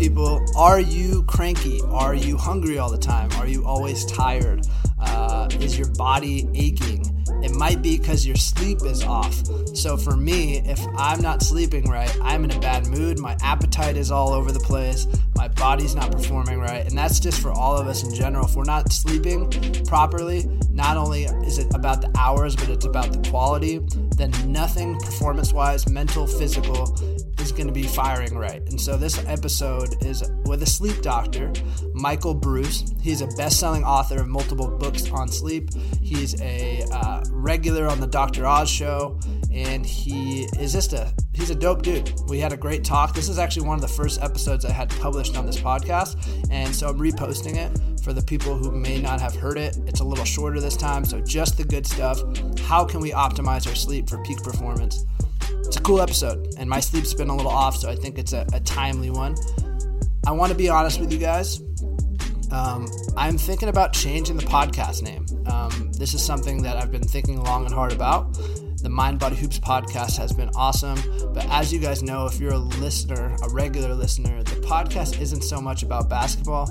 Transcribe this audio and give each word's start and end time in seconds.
people. 0.00 0.42
Are 0.56 0.80
you 0.80 1.22
cranky? 1.24 1.82
Are 1.90 2.14
you 2.14 2.38
hungry 2.38 2.78
all 2.78 2.90
the 2.90 2.96
time? 2.96 3.30
Are 3.32 3.46
you 3.46 3.66
always 3.66 4.06
tired? 4.06 4.66
Uh, 4.98 5.46
is 5.60 5.78
your 5.78 5.90
body 5.90 6.48
aching? 6.54 7.04
It 7.42 7.54
might 7.54 7.82
be 7.82 7.98
because 7.98 8.26
your 8.26 8.36
sleep 8.36 8.78
is 8.82 9.02
off. 9.02 9.34
So 9.76 9.98
for 9.98 10.16
me, 10.16 10.60
if 10.60 10.80
I'm 10.96 11.20
not 11.20 11.42
sleeping 11.42 11.84
right, 11.90 12.10
I'm 12.22 12.44
in 12.44 12.50
a 12.50 12.58
bad 12.60 12.86
mood. 12.86 13.18
My 13.18 13.36
appetite 13.42 13.98
is 13.98 14.10
all 14.10 14.32
over 14.32 14.52
the 14.52 14.60
place. 14.60 15.06
My 15.36 15.48
body's 15.48 15.94
not 15.94 16.10
performing 16.10 16.60
right. 16.60 16.86
And 16.86 16.96
that's 16.96 17.20
just 17.20 17.38
for 17.42 17.52
all 17.52 17.76
of 17.76 17.86
us 17.86 18.02
in 18.02 18.14
general. 18.14 18.46
If 18.46 18.56
we're 18.56 18.64
not 18.64 18.90
sleeping 18.92 19.50
properly, 19.84 20.48
not 20.70 20.96
only 20.96 21.24
is 21.24 21.58
it 21.58 21.74
about 21.74 22.00
the 22.00 22.10
hours, 22.18 22.56
but 22.56 22.70
it's 22.70 22.86
about 22.86 23.12
the 23.12 23.28
quality, 23.28 23.80
then 24.16 24.32
nothing 24.50 24.98
performance 24.98 25.52
wise, 25.52 25.86
mental, 25.90 26.26
physical, 26.26 26.86
is 27.40 27.52
going 27.52 27.66
to 27.66 27.72
be 27.72 27.84
firing 27.84 28.36
right. 28.36 28.62
And 28.68 28.80
so 28.80 28.96
this 28.96 29.18
episode 29.26 30.04
is 30.04 30.22
with 30.44 30.62
a 30.62 30.66
sleep 30.66 31.00
doctor, 31.02 31.52
Michael 31.94 32.38
Breus. 32.38 33.00
He's 33.00 33.20
a 33.20 33.26
best 33.36 33.58
selling 33.58 33.84
author 33.84 34.20
of 34.20 34.28
multiple 34.28 34.68
books 34.68 35.10
on 35.10 35.28
sleep. 35.28 35.70
He's 36.00 36.40
a 36.40 36.84
uh, 36.92 37.22
regular 37.30 37.86
on 37.86 38.00
the 38.00 38.06
Dr. 38.06 38.46
Oz 38.46 38.68
show, 38.68 39.18
and 39.52 39.84
he 39.84 40.44
is 40.58 40.72
just 40.72 40.92
a 40.92 41.12
he's 41.32 41.50
a 41.50 41.54
dope 41.54 41.82
dude. 41.82 42.12
We 42.28 42.38
had 42.38 42.52
a 42.52 42.56
great 42.56 42.84
talk. 42.84 43.14
This 43.14 43.28
is 43.28 43.38
actually 43.38 43.66
one 43.66 43.76
of 43.76 43.82
the 43.82 43.88
first 43.88 44.20
episodes 44.22 44.64
I 44.64 44.72
had 44.72 44.90
published 45.00 45.36
on 45.36 45.46
this 45.46 45.58
podcast, 45.58 46.16
and 46.50 46.74
so 46.74 46.88
I'm 46.88 46.98
reposting 46.98 47.56
it 47.56 48.02
for 48.02 48.12
the 48.12 48.22
people 48.22 48.56
who 48.56 48.70
may 48.70 49.00
not 49.00 49.20
have 49.20 49.34
heard 49.34 49.58
it. 49.58 49.76
It's 49.86 50.00
a 50.00 50.04
little 50.04 50.24
shorter 50.24 50.60
this 50.60 50.76
time, 50.76 51.04
so 51.04 51.20
just 51.20 51.56
the 51.56 51.64
good 51.64 51.86
stuff. 51.86 52.20
How 52.60 52.84
can 52.84 53.00
we 53.00 53.10
optimize 53.12 53.66
our 53.66 53.74
sleep 53.74 54.08
for 54.08 54.22
peak 54.24 54.42
performance? 54.42 55.04
It's 55.70 55.76
a 55.76 55.82
cool 55.82 56.00
episode, 56.00 56.52
and 56.58 56.68
my 56.68 56.80
sleep's 56.80 57.14
been 57.14 57.28
a 57.28 57.36
little 57.36 57.52
off, 57.52 57.76
so 57.76 57.88
I 57.88 57.94
think 57.94 58.18
it's 58.18 58.32
a, 58.32 58.44
a 58.52 58.58
timely 58.58 59.08
one. 59.08 59.36
I 60.26 60.32
want 60.32 60.50
to 60.50 60.58
be 60.58 60.68
honest 60.68 60.98
with 60.98 61.12
you 61.12 61.18
guys. 61.20 61.60
Um, 62.50 62.88
I'm 63.16 63.38
thinking 63.38 63.68
about 63.68 63.92
changing 63.92 64.36
the 64.36 64.42
podcast 64.42 65.02
name. 65.02 65.24
Um, 65.46 65.92
this 65.92 66.12
is 66.12 66.24
something 66.24 66.60
that 66.64 66.76
I've 66.76 66.90
been 66.90 67.04
thinking 67.04 67.40
long 67.44 67.66
and 67.66 67.72
hard 67.72 67.92
about. 67.92 68.36
The 68.82 68.88
Mind 68.88 69.20
Body 69.20 69.36
Hoops 69.36 69.60
podcast 69.60 70.16
has 70.16 70.32
been 70.32 70.50
awesome. 70.56 70.98
But 71.32 71.46
as 71.50 71.72
you 71.72 71.78
guys 71.78 72.02
know, 72.02 72.26
if 72.26 72.40
you're 72.40 72.54
a 72.54 72.58
listener, 72.58 73.36
a 73.40 73.50
regular 73.50 73.94
listener, 73.94 74.42
the 74.42 74.56
podcast 74.56 75.20
isn't 75.20 75.42
so 75.42 75.60
much 75.60 75.84
about 75.84 76.08
basketball. 76.08 76.68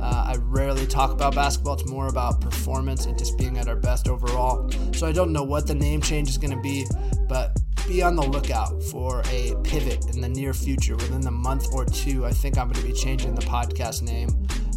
Uh, 0.00 0.24
I 0.26 0.38
rarely 0.40 0.88
talk 0.88 1.12
about 1.12 1.36
basketball. 1.36 1.74
It's 1.74 1.88
more 1.88 2.08
about 2.08 2.40
performance 2.40 3.06
and 3.06 3.16
just 3.16 3.38
being 3.38 3.58
at 3.58 3.68
our 3.68 3.76
best 3.76 4.08
overall. 4.08 4.68
So 4.92 5.06
I 5.06 5.12
don't 5.12 5.32
know 5.32 5.44
what 5.44 5.68
the 5.68 5.74
name 5.76 6.00
change 6.00 6.28
is 6.28 6.36
going 6.36 6.56
to 6.56 6.60
be, 6.60 6.84
but 7.28 7.56
be 7.90 8.02
on 8.04 8.14
the 8.14 8.22
lookout 8.22 8.80
for 8.84 9.20
a 9.32 9.52
pivot 9.64 10.14
in 10.14 10.20
the 10.20 10.28
near 10.28 10.54
future. 10.54 10.94
Within 10.94 11.22
the 11.22 11.30
month 11.32 11.66
or 11.72 11.84
two, 11.84 12.24
I 12.24 12.30
think 12.30 12.56
I'm 12.56 12.68
going 12.68 12.80
to 12.80 12.86
be 12.86 12.92
changing 12.92 13.34
the 13.34 13.42
podcast 13.42 14.02
name. 14.02 14.28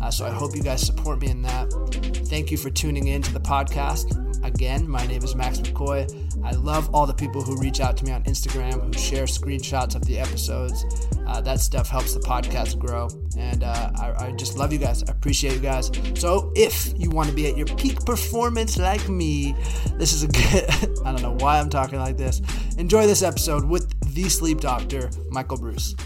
Uh, 0.01 0.09
so 0.09 0.25
I 0.25 0.31
hope 0.31 0.55
you 0.55 0.63
guys 0.63 0.81
support 0.81 1.21
me 1.21 1.29
in 1.29 1.43
that. 1.43 1.71
Thank 2.27 2.49
you 2.49 2.57
for 2.57 2.71
tuning 2.71 3.09
in 3.09 3.21
to 3.21 3.31
the 3.31 3.39
podcast. 3.39 4.19
Again, 4.43 4.89
my 4.89 5.05
name 5.05 5.23
is 5.23 5.35
Max 5.35 5.59
McCoy. 5.59 6.09
I 6.43 6.53
love 6.53 6.89
all 6.91 7.05
the 7.05 7.13
people 7.13 7.43
who 7.43 7.55
reach 7.57 7.81
out 7.81 7.97
to 7.97 8.05
me 8.05 8.11
on 8.11 8.23
Instagram, 8.23 8.83
who 8.83 8.99
share 8.99 9.25
screenshots 9.25 9.93
of 9.93 10.03
the 10.05 10.17
episodes. 10.17 10.83
Uh, 11.25 11.41
that 11.41 11.59
stuff 11.59 11.89
helps 11.89 12.13
the 12.13 12.19
podcast 12.19 12.77
grow. 12.77 13.07
And 13.37 13.63
uh, 13.63 13.91
I, 13.95 14.27
I, 14.27 14.31
just 14.33 14.57
love 14.57 14.73
you 14.73 14.79
guys. 14.79 15.03
I 15.03 15.11
appreciate 15.11 15.53
you 15.53 15.59
guys. 15.59 15.91
So 16.15 16.51
if 16.55 16.93
you 16.97 17.09
want 17.09 17.29
to 17.29 17.35
be 17.35 17.47
at 17.47 17.57
your 17.57 17.65
peak 17.65 18.05
performance 18.05 18.77
like 18.77 19.07
me, 19.09 19.55
this 19.95 20.13
is 20.13 20.23
a 20.23 20.27
good, 20.27 20.99
I 21.05 21.11
don't 21.11 21.21
know 21.21 21.37
why 21.39 21.59
I'm 21.59 21.69
talking 21.69 21.99
like 21.99 22.17
this. 22.17 22.41
Enjoy 22.77 23.07
this 23.07 23.23
episode 23.23 23.65
with 23.65 23.93
the 24.13 24.29
sleep 24.29 24.59
doctor, 24.59 25.09
Michael 25.29 25.57
Breus. 25.57 25.99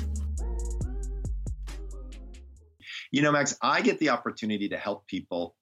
You 3.12 3.22
know, 3.22 3.32
Max, 3.32 3.58
I 3.62 3.82
get 3.82 4.00
the 4.00 4.10
opportunity 4.10 4.70
to 4.70 4.78
help 4.78 5.08
people 5.08 5.56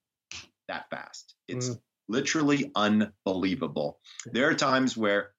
that 0.68 0.90
fast. 0.90 1.34
It's 1.48 1.70
mm 1.70 1.80
literally 2.08 2.70
unbelievable. 2.74 3.98
There 4.26 4.48
are 4.48 4.54
times 4.54 4.96
where 4.96 5.30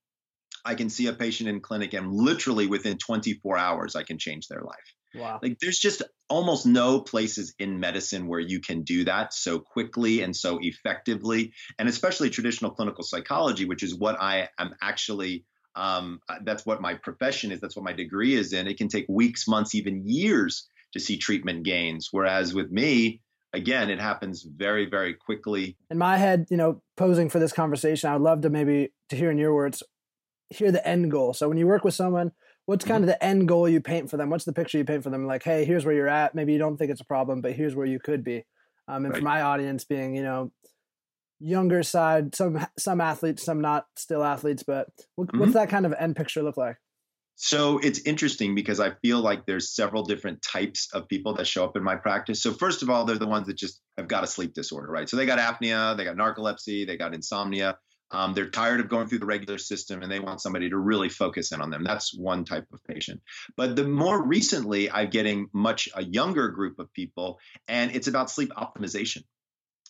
I 0.65 0.75
can 0.75 0.89
see 0.89 1.07
a 1.07 1.13
patient 1.13 1.49
in 1.49 1.59
clinic 1.61 1.93
and 1.93 2.11
literally 2.11 2.67
within 2.67 2.97
24 2.97 3.57
hours 3.57 3.95
I 3.95 4.03
can 4.03 4.17
change 4.17 4.47
their 4.47 4.61
life. 4.61 4.95
Wow. 5.15 5.39
Like 5.41 5.57
there's 5.59 5.79
just 5.79 6.03
almost 6.29 6.65
no 6.65 7.01
places 7.01 7.55
in 7.57 7.79
medicine 7.79 8.27
where 8.27 8.39
you 8.39 8.59
can 8.59 8.83
do 8.83 9.05
that 9.05 9.33
so 9.33 9.59
quickly 9.59 10.21
and 10.21 10.35
so 10.35 10.59
effectively. 10.61 11.53
And 11.79 11.87
especially 11.87 12.29
traditional 12.29 12.71
clinical 12.71 13.03
psychology, 13.03 13.65
which 13.65 13.83
is 13.83 13.97
what 13.97 14.19
I 14.19 14.49
am 14.59 14.75
actually 14.81 15.45
um, 15.77 16.19
uh, 16.27 16.37
that's 16.43 16.65
what 16.65 16.81
my 16.81 16.95
profession 16.95 17.51
is. 17.51 17.61
That's 17.61 17.75
what 17.75 17.85
my 17.85 17.93
degree 17.93 18.33
is 18.33 18.51
in. 18.51 18.67
It 18.67 18.77
can 18.77 18.87
take 18.87 19.05
weeks, 19.07 19.47
months, 19.47 19.75
even 19.75 20.01
years 20.05 20.67
to 20.93 20.99
see 20.99 21.17
treatment 21.17 21.63
gains. 21.63 22.09
Whereas 22.11 22.53
with 22.53 22.71
me, 22.71 23.21
again, 23.53 23.91
it 23.91 23.99
happens 23.99 24.43
very, 24.43 24.89
very 24.89 25.13
quickly. 25.13 25.77
In 25.91 25.99
my 25.99 26.17
head, 26.17 26.47
you 26.49 26.57
know, 26.57 26.81
posing 26.95 27.29
for 27.29 27.37
this 27.37 27.53
conversation, 27.53 28.09
I 28.09 28.13
would 28.13 28.23
love 28.23 28.41
to 28.41 28.49
maybe 28.49 28.89
to 29.09 29.15
hear 29.15 29.29
in 29.29 29.37
your 29.37 29.53
words, 29.53 29.83
hear 30.49 30.71
the 30.71 30.85
end 30.87 31.11
goal. 31.11 31.33
So 31.33 31.49
when 31.49 31.57
you 31.57 31.67
work 31.67 31.83
with 31.83 31.93
someone, 31.93 32.31
what's 32.65 32.85
kind 32.85 33.03
of 33.03 33.07
the 33.07 33.23
end 33.23 33.47
goal 33.47 33.67
you 33.67 33.81
paint 33.81 34.09
for 34.09 34.17
them? 34.17 34.29
What's 34.29 34.45
the 34.45 34.53
picture 34.53 34.77
you 34.77 34.85
paint 34.85 35.03
for 35.03 35.09
them? 35.09 35.25
Like, 35.25 35.43
hey, 35.43 35.65
here's 35.65 35.85
where 35.85 35.95
you're 35.95 36.07
at. 36.07 36.35
Maybe 36.35 36.53
you 36.53 36.59
don't 36.59 36.77
think 36.77 36.91
it's 36.91 37.01
a 37.01 37.05
problem, 37.05 37.41
but 37.41 37.53
here's 37.53 37.75
where 37.75 37.85
you 37.85 37.99
could 37.99 38.23
be. 38.23 38.45
Um, 38.87 39.05
and 39.05 39.13
right. 39.13 39.19
for 39.19 39.25
my 39.25 39.41
audience, 39.41 39.83
being 39.83 40.15
you 40.15 40.23
know 40.23 40.51
younger 41.39 41.83
side, 41.83 42.35
some 42.35 42.65
some 42.77 43.01
athletes, 43.01 43.43
some 43.43 43.61
not 43.61 43.85
still 43.95 44.23
athletes, 44.23 44.63
but 44.63 44.87
what, 45.15 45.27
mm-hmm. 45.27 45.39
what's 45.39 45.53
that 45.53 45.69
kind 45.69 45.85
of 45.85 45.93
end 45.99 46.15
picture 46.15 46.43
look 46.43 46.57
like? 46.57 46.77
So 47.39 47.77
it's 47.77 47.99
interesting 47.99 48.55
because 48.55 48.79
I 48.79 48.93
feel 49.03 49.19
like 49.19 49.45
there's 49.45 49.69
several 49.69 50.01
different 50.01 50.41
types 50.41 50.89
of 50.91 51.07
people 51.07 51.35
that 51.35 51.45
show 51.45 51.63
up 51.63 51.77
in 51.77 51.83
my 51.83 51.95
practice. 51.95 52.41
So 52.41 52.51
first 52.51 52.81
of 52.81 52.89
all, 52.89 53.05
they're 53.05 53.19
the 53.19 53.27
ones 53.27 53.45
that 53.45 53.55
just 53.55 53.79
have 53.95 54.07
got 54.07 54.23
a 54.23 54.27
sleep 54.27 54.55
disorder, 54.55 54.91
right? 54.91 55.07
So 55.07 55.17
they 55.17 55.27
got 55.27 55.37
apnea, 55.37 55.95
they 55.95 56.03
got 56.03 56.15
narcolepsy, 56.15 56.87
they 56.87 56.97
got 56.97 57.13
insomnia. 57.13 57.77
Um, 58.11 58.33
they're 58.33 58.49
tired 58.49 58.79
of 58.79 58.89
going 58.89 59.07
through 59.07 59.19
the 59.19 59.25
regular 59.25 59.57
system 59.57 60.01
and 60.01 60.11
they 60.11 60.19
want 60.19 60.41
somebody 60.41 60.69
to 60.69 60.77
really 60.77 61.09
focus 61.09 61.51
in 61.51 61.61
on 61.61 61.69
them. 61.69 61.83
That's 61.83 62.17
one 62.17 62.45
type 62.45 62.65
of 62.71 62.83
patient. 62.85 63.21
But 63.57 63.75
the 63.75 63.87
more 63.87 64.25
recently, 64.25 64.89
I'm 64.89 65.09
getting 65.09 65.49
much 65.53 65.89
a 65.93 66.03
younger 66.03 66.49
group 66.49 66.79
of 66.79 66.91
people, 66.93 67.39
and 67.67 67.95
it's 67.95 68.07
about 68.07 68.31
sleep 68.31 68.51
optimization 68.51 69.23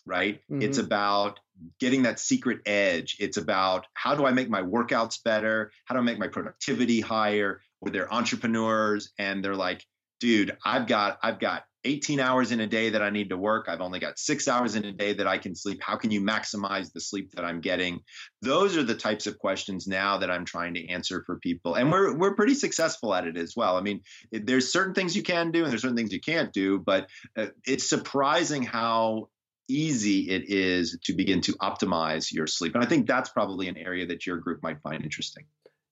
right? 0.08 0.40
Mm-hmm. 0.50 0.62
It's 0.62 0.78
about 0.78 1.38
getting 1.78 2.04
that 2.04 2.18
secret 2.18 2.60
edge. 2.66 3.16
It's 3.20 3.36
about 3.36 3.86
how 3.94 4.14
do 4.14 4.26
I 4.26 4.32
make 4.32 4.48
my 4.48 4.62
workouts 4.62 5.22
better? 5.22 5.70
How 5.84 5.94
do 5.94 6.00
I 6.00 6.04
make 6.04 6.18
my 6.18 6.28
productivity 6.28 7.00
higher? 7.00 7.60
Or 7.80 7.90
they're 7.90 8.12
entrepreneurs 8.12 9.12
and 9.18 9.44
they're 9.44 9.54
like, 9.54 9.84
dude, 10.18 10.56
I've 10.64 10.86
got 10.86 11.18
I've 11.22 11.38
got 11.38 11.64
18 11.84 12.20
hours 12.20 12.52
in 12.52 12.60
a 12.60 12.66
day 12.66 12.90
that 12.90 13.02
I 13.02 13.10
need 13.10 13.30
to 13.30 13.36
work. 13.36 13.66
I've 13.68 13.80
only 13.80 13.98
got 13.98 14.18
six 14.18 14.48
hours 14.48 14.74
in 14.74 14.84
a 14.84 14.92
day 14.92 15.12
that 15.14 15.26
I 15.26 15.38
can 15.38 15.54
sleep. 15.54 15.80
How 15.82 15.96
can 15.96 16.10
you 16.10 16.20
maximize 16.20 16.92
the 16.92 17.00
sleep 17.00 17.32
that 17.32 17.44
I'm 17.44 17.60
getting? 17.60 18.00
Those 18.42 18.76
are 18.76 18.82
the 18.82 18.94
types 18.94 19.26
of 19.26 19.38
questions 19.38 19.86
now 19.86 20.18
that 20.18 20.30
I'm 20.30 20.44
trying 20.44 20.74
to 20.74 20.88
answer 20.88 21.22
for 21.24 21.38
people, 21.38 21.74
and 21.74 21.90
we're 21.90 22.16
we're 22.16 22.34
pretty 22.34 22.54
successful 22.54 23.14
at 23.14 23.26
it 23.26 23.36
as 23.36 23.54
well. 23.56 23.76
I 23.76 23.80
mean, 23.80 24.00
there's 24.32 24.72
certain 24.72 24.94
things 24.94 25.16
you 25.16 25.22
can 25.22 25.50
do, 25.50 25.62
and 25.62 25.70
there's 25.70 25.82
certain 25.82 25.96
things 25.96 26.12
you 26.12 26.20
can't 26.20 26.52
do, 26.52 26.78
but 26.78 27.08
uh, 27.36 27.46
it's 27.66 27.88
surprising 27.88 28.62
how 28.62 29.28
easy 29.68 30.30
it 30.30 30.48
is 30.48 30.98
to 31.04 31.12
begin 31.12 31.42
to 31.42 31.52
optimize 31.54 32.32
your 32.32 32.46
sleep. 32.46 32.74
And 32.74 32.82
I 32.82 32.86
think 32.86 33.06
that's 33.06 33.28
probably 33.28 33.68
an 33.68 33.76
area 33.76 34.06
that 34.06 34.26
your 34.26 34.38
group 34.38 34.62
might 34.62 34.80
find 34.80 35.04
interesting. 35.04 35.44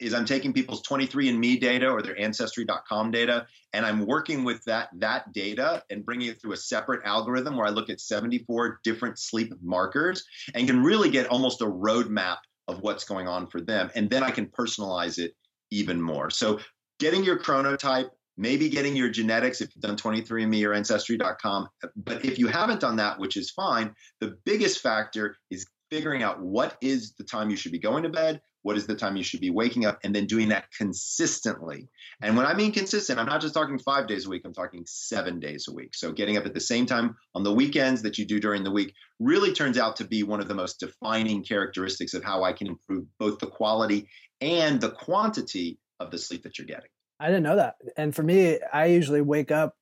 is 0.00 0.12
I'm 0.12 0.24
taking 0.24 0.52
people's 0.52 0.82
23andMe 0.82 1.60
data 1.60 1.88
or 1.88 2.02
their 2.02 2.18
Ancestry.com 2.20 3.10
data, 3.10 3.46
and 3.72 3.86
I'm 3.86 4.06
working 4.06 4.44
with 4.44 4.62
that 4.64 4.88
that 4.98 5.32
data 5.32 5.82
and 5.90 6.04
bringing 6.04 6.28
it 6.28 6.40
through 6.40 6.52
a 6.52 6.56
separate 6.56 7.02
algorithm 7.04 7.56
where 7.56 7.66
I 7.66 7.70
look 7.70 7.90
at 7.90 8.00
74 8.00 8.80
different 8.82 9.18
sleep 9.18 9.52
markers 9.62 10.24
and 10.54 10.66
can 10.66 10.82
really 10.82 11.10
get 11.10 11.28
almost 11.28 11.60
a 11.60 11.66
roadmap 11.66 12.38
of 12.66 12.80
what's 12.80 13.04
going 13.04 13.28
on 13.28 13.46
for 13.46 13.60
them, 13.60 13.90
and 13.94 14.10
then 14.10 14.22
I 14.22 14.30
can 14.30 14.46
personalize 14.46 15.18
it 15.18 15.34
even 15.70 16.00
more. 16.00 16.30
So 16.30 16.60
getting 16.98 17.24
your 17.24 17.38
chronotype, 17.38 18.10
maybe 18.36 18.68
getting 18.68 18.96
your 18.96 19.10
genetics 19.10 19.60
if 19.60 19.74
you've 19.74 19.82
done 19.82 19.96
23andMe 19.96 20.66
or 20.66 20.74
Ancestry.com. 20.74 21.68
But 21.96 22.24
if 22.24 22.38
you 22.38 22.48
haven't 22.48 22.80
done 22.80 22.96
that, 22.96 23.18
which 23.18 23.36
is 23.36 23.50
fine, 23.50 23.94
the 24.20 24.36
biggest 24.44 24.80
factor 24.80 25.36
is 25.50 25.66
figuring 25.90 26.22
out 26.22 26.40
what 26.40 26.76
is 26.80 27.14
the 27.14 27.24
time 27.24 27.50
you 27.50 27.56
should 27.56 27.72
be 27.72 27.78
going 27.78 28.02
to 28.02 28.08
bed, 28.08 28.40
what 28.62 28.76
is 28.76 28.86
the 28.86 28.96
time 28.96 29.14
you 29.14 29.22
should 29.22 29.40
be 29.40 29.50
waking 29.50 29.84
up, 29.84 29.98
and 30.02 30.14
then 30.14 30.26
doing 30.26 30.48
that 30.48 30.64
consistently. 30.76 31.88
And 32.22 32.36
when 32.36 32.46
I 32.46 32.54
mean 32.54 32.72
consistent, 32.72 33.18
I'm 33.18 33.26
not 33.26 33.42
just 33.42 33.54
talking 33.54 33.78
five 33.78 34.08
days 34.08 34.26
a 34.26 34.30
week, 34.30 34.42
I'm 34.44 34.54
talking 34.54 34.84
seven 34.86 35.38
days 35.38 35.66
a 35.68 35.72
week. 35.72 35.94
So 35.94 36.12
getting 36.12 36.38
up 36.38 36.46
at 36.46 36.54
the 36.54 36.60
same 36.60 36.86
time 36.86 37.14
on 37.34 37.42
the 37.42 37.52
weekends 37.52 38.02
that 38.02 38.16
you 38.16 38.24
do 38.24 38.40
during 38.40 38.64
the 38.64 38.70
week 38.70 38.94
really 39.20 39.52
turns 39.52 39.78
out 39.78 39.96
to 39.96 40.04
be 40.04 40.22
one 40.22 40.40
of 40.40 40.48
the 40.48 40.54
most 40.54 40.80
defining 40.80 41.44
characteristics 41.44 42.14
of 42.14 42.24
how 42.24 42.42
I 42.42 42.54
can 42.54 42.68
improve 42.68 43.04
both 43.18 43.38
the 43.38 43.46
quality 43.46 44.08
and 44.40 44.80
the 44.80 44.90
quantity 44.90 45.78
of 46.00 46.10
the 46.10 46.18
sleep 46.18 46.42
that 46.42 46.58
you're 46.58 46.66
getting. 46.66 46.90
I 47.20 47.28
didn't 47.28 47.44
know 47.44 47.56
that. 47.56 47.76
And 47.96 48.14
for 48.14 48.22
me, 48.22 48.58
I 48.72 48.86
usually 48.86 49.20
wake 49.20 49.50
up 49.50 49.76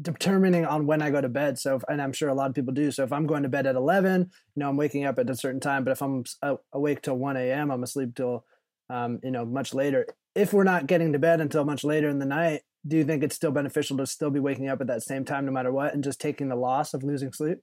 determining 0.00 0.64
on 0.64 0.86
when 0.86 1.02
I 1.02 1.10
go 1.10 1.20
to 1.20 1.28
bed. 1.28 1.58
So, 1.58 1.76
if, 1.76 1.84
and 1.88 2.00
I'm 2.00 2.12
sure 2.12 2.28
a 2.28 2.34
lot 2.34 2.48
of 2.48 2.54
people 2.54 2.72
do. 2.72 2.90
So, 2.90 3.04
if 3.04 3.12
I'm 3.12 3.26
going 3.26 3.42
to 3.42 3.48
bed 3.48 3.66
at 3.66 3.76
11, 3.76 4.20
you 4.22 4.28
know, 4.60 4.68
I'm 4.68 4.76
waking 4.76 5.04
up 5.04 5.18
at 5.18 5.28
a 5.28 5.36
certain 5.36 5.60
time. 5.60 5.84
But 5.84 5.92
if 5.92 6.02
I'm 6.02 6.24
awake 6.72 7.02
till 7.02 7.16
1 7.16 7.36
a.m., 7.36 7.70
I'm 7.70 7.82
asleep 7.82 8.14
till, 8.14 8.44
um, 8.88 9.20
you 9.22 9.30
know, 9.30 9.44
much 9.44 9.74
later. 9.74 10.06
If 10.34 10.52
we're 10.52 10.64
not 10.64 10.86
getting 10.86 11.12
to 11.12 11.18
bed 11.18 11.40
until 11.40 11.64
much 11.64 11.84
later 11.84 12.08
in 12.08 12.18
the 12.18 12.26
night, 12.26 12.62
do 12.86 12.96
you 12.96 13.04
think 13.04 13.22
it's 13.22 13.36
still 13.36 13.52
beneficial 13.52 13.98
to 13.98 14.06
still 14.06 14.30
be 14.30 14.40
waking 14.40 14.68
up 14.68 14.80
at 14.80 14.86
that 14.86 15.02
same 15.02 15.24
time 15.24 15.44
no 15.46 15.52
matter 15.52 15.70
what 15.70 15.94
and 15.94 16.02
just 16.02 16.20
taking 16.20 16.48
the 16.48 16.56
loss 16.56 16.94
of 16.94 17.04
losing 17.04 17.32
sleep? 17.32 17.58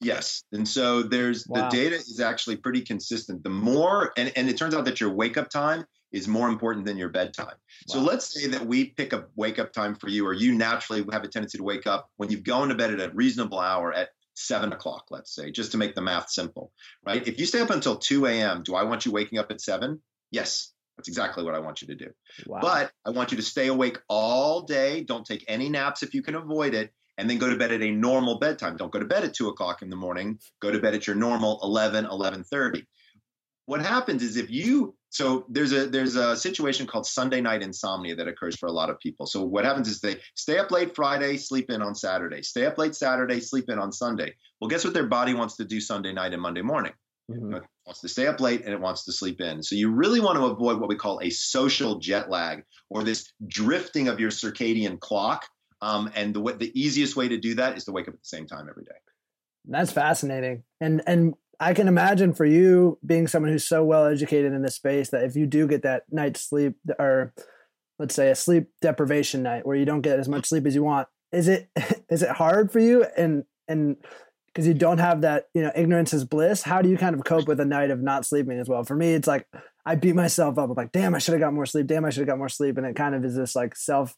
Yes. 0.00 0.42
And 0.52 0.66
so 0.66 1.02
there's 1.02 1.46
wow. 1.46 1.68
the 1.68 1.76
data 1.76 1.96
is 1.96 2.20
actually 2.20 2.56
pretty 2.56 2.82
consistent. 2.82 3.42
The 3.42 3.50
more, 3.50 4.12
and, 4.16 4.32
and 4.36 4.48
it 4.48 4.58
turns 4.58 4.74
out 4.74 4.84
that 4.86 5.00
your 5.00 5.10
wake 5.10 5.36
up 5.36 5.48
time 5.48 5.84
is 6.16 6.28
more 6.28 6.48
important 6.48 6.86
than 6.86 6.96
your 6.96 7.08
bedtime. 7.08 7.46
Wow. 7.46 7.54
So 7.86 8.00
let's 8.00 8.32
say 8.32 8.48
that 8.48 8.66
we 8.66 8.86
pick 8.86 9.12
a 9.12 9.26
wake 9.36 9.58
up 9.58 9.72
time 9.72 9.94
for 9.94 10.08
you, 10.08 10.26
or 10.26 10.32
you 10.32 10.54
naturally 10.54 11.04
have 11.12 11.24
a 11.24 11.28
tendency 11.28 11.58
to 11.58 11.64
wake 11.64 11.86
up 11.86 12.10
when 12.16 12.30
you've 12.30 12.44
gone 12.44 12.68
to 12.68 12.74
bed 12.74 12.92
at 12.92 13.00
a 13.00 13.14
reasonable 13.14 13.60
hour 13.60 13.92
at 13.92 14.10
seven 14.34 14.72
o'clock, 14.72 15.06
let's 15.10 15.34
say, 15.34 15.50
just 15.50 15.72
to 15.72 15.78
make 15.78 15.94
the 15.94 16.02
math 16.02 16.30
simple, 16.30 16.72
right? 17.04 17.26
If 17.26 17.38
you 17.38 17.46
stay 17.46 17.60
up 17.60 17.70
until 17.70 17.96
2 17.96 18.26
a.m., 18.26 18.62
do 18.62 18.74
I 18.74 18.82
want 18.82 19.06
you 19.06 19.12
waking 19.12 19.38
up 19.38 19.50
at 19.50 19.60
seven? 19.60 20.00
Yes. 20.30 20.72
That's 20.96 21.08
exactly 21.08 21.44
what 21.44 21.54
I 21.54 21.58
want 21.58 21.82
you 21.82 21.88
to 21.88 21.94
do. 21.94 22.10
Wow. 22.46 22.60
But 22.62 22.90
I 23.04 23.10
want 23.10 23.30
you 23.30 23.36
to 23.36 23.42
stay 23.42 23.66
awake 23.66 23.98
all 24.08 24.62
day. 24.62 25.04
Don't 25.04 25.26
take 25.26 25.44
any 25.46 25.68
naps 25.68 26.02
if 26.02 26.14
you 26.14 26.22
can 26.22 26.34
avoid 26.34 26.72
it 26.72 26.90
and 27.18 27.28
then 27.28 27.38
go 27.38 27.50
to 27.50 27.56
bed 27.56 27.72
at 27.72 27.82
a 27.82 27.90
normal 27.90 28.38
bedtime. 28.38 28.76
Don't 28.76 28.90
go 28.90 28.98
to 28.98 29.04
bed 29.04 29.24
at 29.24 29.34
two 29.34 29.48
o'clock 29.48 29.82
in 29.82 29.90
the 29.90 29.96
morning. 29.96 30.38
Go 30.60 30.70
to 30.70 30.78
bed 30.78 30.94
at 30.94 31.06
your 31.06 31.16
normal 31.16 31.60
11, 31.62 32.06
11.30. 32.06 32.84
What 33.66 33.82
happens 33.82 34.22
is 34.22 34.36
if 34.36 34.50
you, 34.50 34.95
so 35.10 35.46
there's 35.48 35.72
a, 35.72 35.86
there's 35.86 36.16
a 36.16 36.36
situation 36.36 36.86
called 36.86 37.06
Sunday 37.06 37.40
night 37.40 37.62
insomnia 37.62 38.16
that 38.16 38.28
occurs 38.28 38.56
for 38.56 38.66
a 38.66 38.72
lot 38.72 38.90
of 38.90 38.98
people. 38.98 39.26
So 39.26 39.42
what 39.42 39.64
happens 39.64 39.88
is 39.88 40.00
they 40.00 40.16
stay 40.34 40.58
up 40.58 40.70
late 40.70 40.94
Friday, 40.94 41.36
sleep 41.36 41.70
in 41.70 41.80
on 41.80 41.94
Saturday, 41.94 42.42
stay 42.42 42.66
up 42.66 42.76
late 42.76 42.94
Saturday, 42.94 43.40
sleep 43.40 43.68
in 43.68 43.78
on 43.78 43.92
Sunday. 43.92 44.34
Well, 44.60 44.68
guess 44.68 44.84
what 44.84 44.94
their 44.94 45.06
body 45.06 45.34
wants 45.34 45.56
to 45.56 45.64
do 45.64 45.80
Sunday 45.80 46.12
night 46.12 46.32
and 46.32 46.42
Monday 46.42 46.62
morning? 46.62 46.92
Mm-hmm. 47.30 47.54
It 47.54 47.62
wants 47.86 48.00
to 48.02 48.08
stay 48.08 48.26
up 48.26 48.40
late 48.40 48.62
and 48.64 48.72
it 48.72 48.80
wants 48.80 49.04
to 49.04 49.12
sleep 49.12 49.40
in. 49.40 49.62
So 49.62 49.74
you 49.74 49.90
really 49.90 50.20
want 50.20 50.38
to 50.38 50.44
avoid 50.44 50.80
what 50.80 50.88
we 50.88 50.96
call 50.96 51.20
a 51.22 51.30
social 51.30 51.98
jet 51.98 52.30
lag 52.30 52.64
or 52.90 53.02
this 53.02 53.32
drifting 53.46 54.08
of 54.08 54.20
your 54.20 54.30
circadian 54.30 55.00
clock 55.00 55.46
um, 55.80 56.10
and 56.14 56.34
the 56.34 56.40
what 56.40 56.58
the 56.58 56.72
easiest 56.78 57.16
way 57.16 57.28
to 57.28 57.36
do 57.36 57.54
that 57.54 57.76
is 57.76 57.84
to 57.84 57.92
wake 57.92 58.08
up 58.08 58.14
at 58.14 58.20
the 58.20 58.26
same 58.26 58.46
time 58.46 58.68
every 58.68 58.84
day. 58.84 58.96
That's 59.66 59.92
fascinating. 59.92 60.62
And 60.80 61.02
and 61.06 61.34
I 61.58 61.74
can 61.74 61.88
imagine 61.88 62.34
for 62.34 62.44
you 62.44 62.98
being 63.04 63.26
someone 63.26 63.50
who's 63.50 63.66
so 63.66 63.84
well 63.84 64.06
educated 64.06 64.52
in 64.52 64.62
this 64.62 64.76
space 64.76 65.10
that 65.10 65.24
if 65.24 65.36
you 65.36 65.46
do 65.46 65.66
get 65.66 65.82
that 65.82 66.02
night's 66.10 66.42
sleep 66.42 66.76
or 66.98 67.32
let's 67.98 68.14
say 68.14 68.30
a 68.30 68.34
sleep 68.34 68.68
deprivation 68.82 69.42
night 69.42 69.66
where 69.66 69.76
you 69.76 69.84
don't 69.84 70.02
get 70.02 70.18
as 70.18 70.28
much 70.28 70.46
sleep 70.46 70.66
as 70.66 70.74
you 70.74 70.82
want, 70.82 71.08
is 71.32 71.48
it 71.48 71.68
is 72.10 72.22
it 72.22 72.30
hard 72.30 72.70
for 72.70 72.80
you 72.80 73.04
and 73.16 73.44
and 73.68 73.96
because 74.46 74.66
you 74.66 74.74
don't 74.74 74.98
have 74.98 75.20
that, 75.20 75.48
you 75.52 75.60
know, 75.60 75.72
ignorance 75.76 76.14
is 76.14 76.24
bliss. 76.24 76.62
How 76.62 76.80
do 76.80 76.88
you 76.88 76.96
kind 76.96 77.14
of 77.14 77.24
cope 77.24 77.46
with 77.46 77.60
a 77.60 77.64
night 77.66 77.90
of 77.90 78.00
not 78.00 78.24
sleeping 78.24 78.58
as 78.58 78.70
well? 78.70 78.84
For 78.84 78.96
me, 78.96 79.12
it's 79.12 79.28
like 79.28 79.46
I 79.84 79.96
beat 79.96 80.14
myself 80.14 80.56
up. 80.56 80.70
I'm 80.70 80.74
like, 80.74 80.92
damn, 80.92 81.14
I 81.14 81.18
should 81.18 81.32
have 81.32 81.42
got 81.42 81.52
more 81.52 81.66
sleep. 81.66 81.86
Damn, 81.86 82.06
I 82.06 82.10
should 82.10 82.20
have 82.20 82.28
got 82.28 82.38
more 82.38 82.48
sleep. 82.48 82.78
And 82.78 82.86
it 82.86 82.96
kind 82.96 83.14
of 83.14 83.22
is 83.22 83.36
this 83.36 83.54
like 83.54 83.76
self 83.76 84.16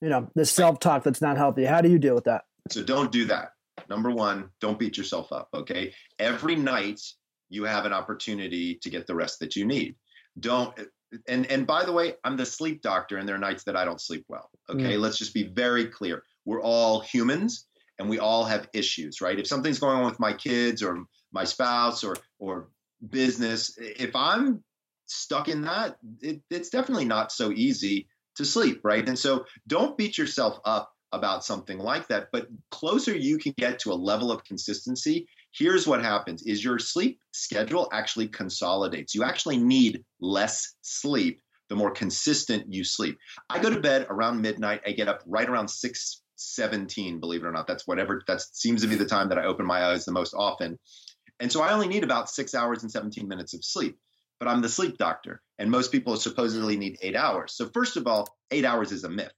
you 0.00 0.08
know, 0.08 0.30
this 0.34 0.50
self 0.50 0.80
talk 0.80 1.02
that's 1.02 1.22
not 1.22 1.36
healthy. 1.36 1.64
How 1.64 1.80
do 1.80 1.88
you 1.88 1.98
deal 1.98 2.14
with 2.14 2.24
that? 2.24 2.42
So 2.70 2.82
don't 2.82 3.10
do 3.10 3.24
that. 3.26 3.52
Number 3.88 4.10
one, 4.10 4.50
don't 4.60 4.78
beat 4.78 4.96
yourself 4.96 5.32
up. 5.32 5.48
Okay. 5.54 5.94
Every 6.18 6.56
night 6.56 7.00
you 7.48 7.64
have 7.64 7.86
an 7.86 7.92
opportunity 7.92 8.78
to 8.82 8.90
get 8.90 9.06
the 9.06 9.14
rest 9.14 9.40
that 9.40 9.56
you 9.56 9.64
need. 9.64 9.96
Don't, 10.38 10.78
and, 11.26 11.46
and 11.46 11.66
by 11.66 11.84
the 11.84 11.92
way, 11.92 12.14
I'm 12.24 12.36
the 12.36 12.46
sleep 12.46 12.82
doctor 12.82 13.16
and 13.16 13.26
there 13.26 13.36
are 13.36 13.40
nights 13.40 13.64
that 13.64 13.76
I 13.76 13.84
don't 13.84 14.00
sleep 14.00 14.24
well. 14.28 14.50
Okay. 14.68 14.94
Mm. 14.94 15.00
Let's 15.00 15.18
just 15.18 15.34
be 15.34 15.48
very 15.48 15.86
clear. 15.86 16.22
We're 16.44 16.62
all 16.62 17.00
humans 17.00 17.66
and 17.98 18.08
we 18.08 18.18
all 18.18 18.44
have 18.44 18.68
issues, 18.72 19.20
right? 19.20 19.38
If 19.38 19.46
something's 19.46 19.78
going 19.78 19.96
on 19.96 20.04
with 20.04 20.20
my 20.20 20.32
kids 20.32 20.82
or 20.82 21.04
my 21.32 21.44
spouse 21.44 22.04
or, 22.04 22.16
or 22.38 22.68
business, 23.10 23.76
if 23.78 24.14
I'm 24.14 24.62
stuck 25.06 25.48
in 25.48 25.62
that, 25.62 25.96
it, 26.20 26.42
it's 26.50 26.68
definitely 26.68 27.06
not 27.06 27.32
so 27.32 27.50
easy 27.50 28.08
to 28.36 28.44
sleep, 28.44 28.80
right? 28.84 29.06
And 29.06 29.18
so 29.18 29.46
don't 29.66 29.96
beat 29.96 30.16
yourself 30.16 30.58
up 30.64 30.92
about 31.12 31.44
something 31.44 31.78
like 31.78 32.08
that, 32.08 32.28
but 32.32 32.48
closer 32.70 33.14
you 33.16 33.38
can 33.38 33.54
get 33.56 33.78
to 33.80 33.92
a 33.92 33.94
level 33.94 34.30
of 34.30 34.44
consistency, 34.44 35.26
here's 35.52 35.86
what 35.86 36.02
happens 36.02 36.42
is 36.42 36.62
your 36.62 36.78
sleep 36.78 37.20
schedule 37.32 37.88
actually 37.92 38.28
consolidates. 38.28 39.14
You 39.14 39.24
actually 39.24 39.56
need 39.56 40.04
less 40.20 40.74
sleep 40.82 41.40
the 41.68 41.76
more 41.76 41.90
consistent 41.90 42.72
you 42.72 42.84
sleep. 42.84 43.18
I 43.50 43.58
go 43.58 43.70
to 43.70 43.80
bed 43.80 44.06
around 44.08 44.40
midnight, 44.40 44.82
I 44.86 44.92
get 44.92 45.08
up 45.08 45.22
right 45.26 45.48
around 45.48 45.68
6 45.68 46.22
17, 46.40 47.18
believe 47.18 47.42
it 47.42 47.46
or 47.46 47.52
not. 47.52 47.66
That's 47.66 47.86
whatever 47.86 48.22
that 48.28 48.40
seems 48.40 48.82
to 48.82 48.88
be 48.88 48.94
the 48.94 49.04
time 49.04 49.28
that 49.30 49.38
I 49.38 49.44
open 49.44 49.66
my 49.66 49.84
eyes 49.86 50.04
the 50.04 50.12
most 50.12 50.34
often. 50.34 50.78
And 51.40 51.50
so 51.50 51.62
I 51.62 51.72
only 51.72 51.88
need 51.88 52.04
about 52.04 52.30
6 52.30 52.54
hours 52.54 52.82
and 52.82 52.92
17 52.92 53.26
minutes 53.26 53.54
of 53.54 53.64
sleep 53.64 53.98
but 54.38 54.48
I'm 54.48 54.62
the 54.62 54.68
sleep 54.68 54.98
doctor, 54.98 55.42
and 55.58 55.70
most 55.70 55.90
people 55.90 56.16
supposedly 56.16 56.76
need 56.76 56.98
eight 57.02 57.16
hours. 57.16 57.54
So, 57.54 57.68
first 57.74 57.96
of 57.96 58.06
all, 58.06 58.36
eight 58.50 58.64
hours 58.64 58.92
is 58.92 59.04
a 59.04 59.08
myth. 59.08 59.32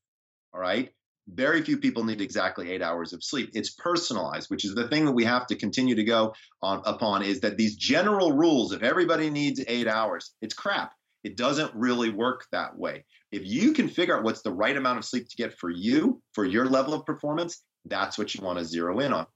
All 0.53 0.61
right. 0.61 0.91
Very 1.29 1.63
few 1.63 1.79
people 1.79 2.03
need 2.03 2.21
exactly 2.21 2.71
eight 2.71 2.83
hours 2.83 3.13
of 3.13 3.23
sleep. 3.23 3.51
It's 3.55 3.71
personalized, 3.71 4.51
which 4.51 4.65
is 4.65 4.75
the 4.75 4.89
thing 4.89 5.05
that 5.05 5.13
we 5.13 5.25
have 5.25 5.47
to 5.49 5.57
continue 5.57 5.95
to 5.95 6.05
go 6.05 6.35
on 6.63 6.83
upon 6.85 7.23
is 7.23 7.41
that 7.41 7.57
these 7.57 7.77
general 7.77 8.33
rules, 8.33 8.73
if 8.73 8.83
everybody 8.83 9.31
needs 9.31 9.63
eight 9.69 9.87
hours, 9.87 10.35
it's 10.43 10.55
crap. 10.55 10.93
It 11.23 11.37
doesn't 11.37 11.75
really 11.75 12.11
work 12.11 12.47
that 12.51 12.77
way. 12.77 13.05
If 13.31 13.45
you 13.45 13.73
can 13.73 13.89
figure 13.89 14.17
out 14.17 14.25
what's 14.25 14.43
the 14.43 14.53
right 14.53 14.77
amount 14.77 14.99
of 14.99 15.05
sleep 15.05 15.29
to 15.29 15.37
get 15.37 15.57
for 15.59 15.71
you, 15.71 16.21
for 16.33 16.45
your 16.45 16.67
level 16.67 16.95
of 16.95 17.05
performance, 17.05 17.63
that's 17.85 18.19
what 18.19 18.35
you 18.35 18.43
want 18.43 18.59
to 18.59 18.65
zero 18.65 18.99
in 19.01 19.13
on. 19.13 19.27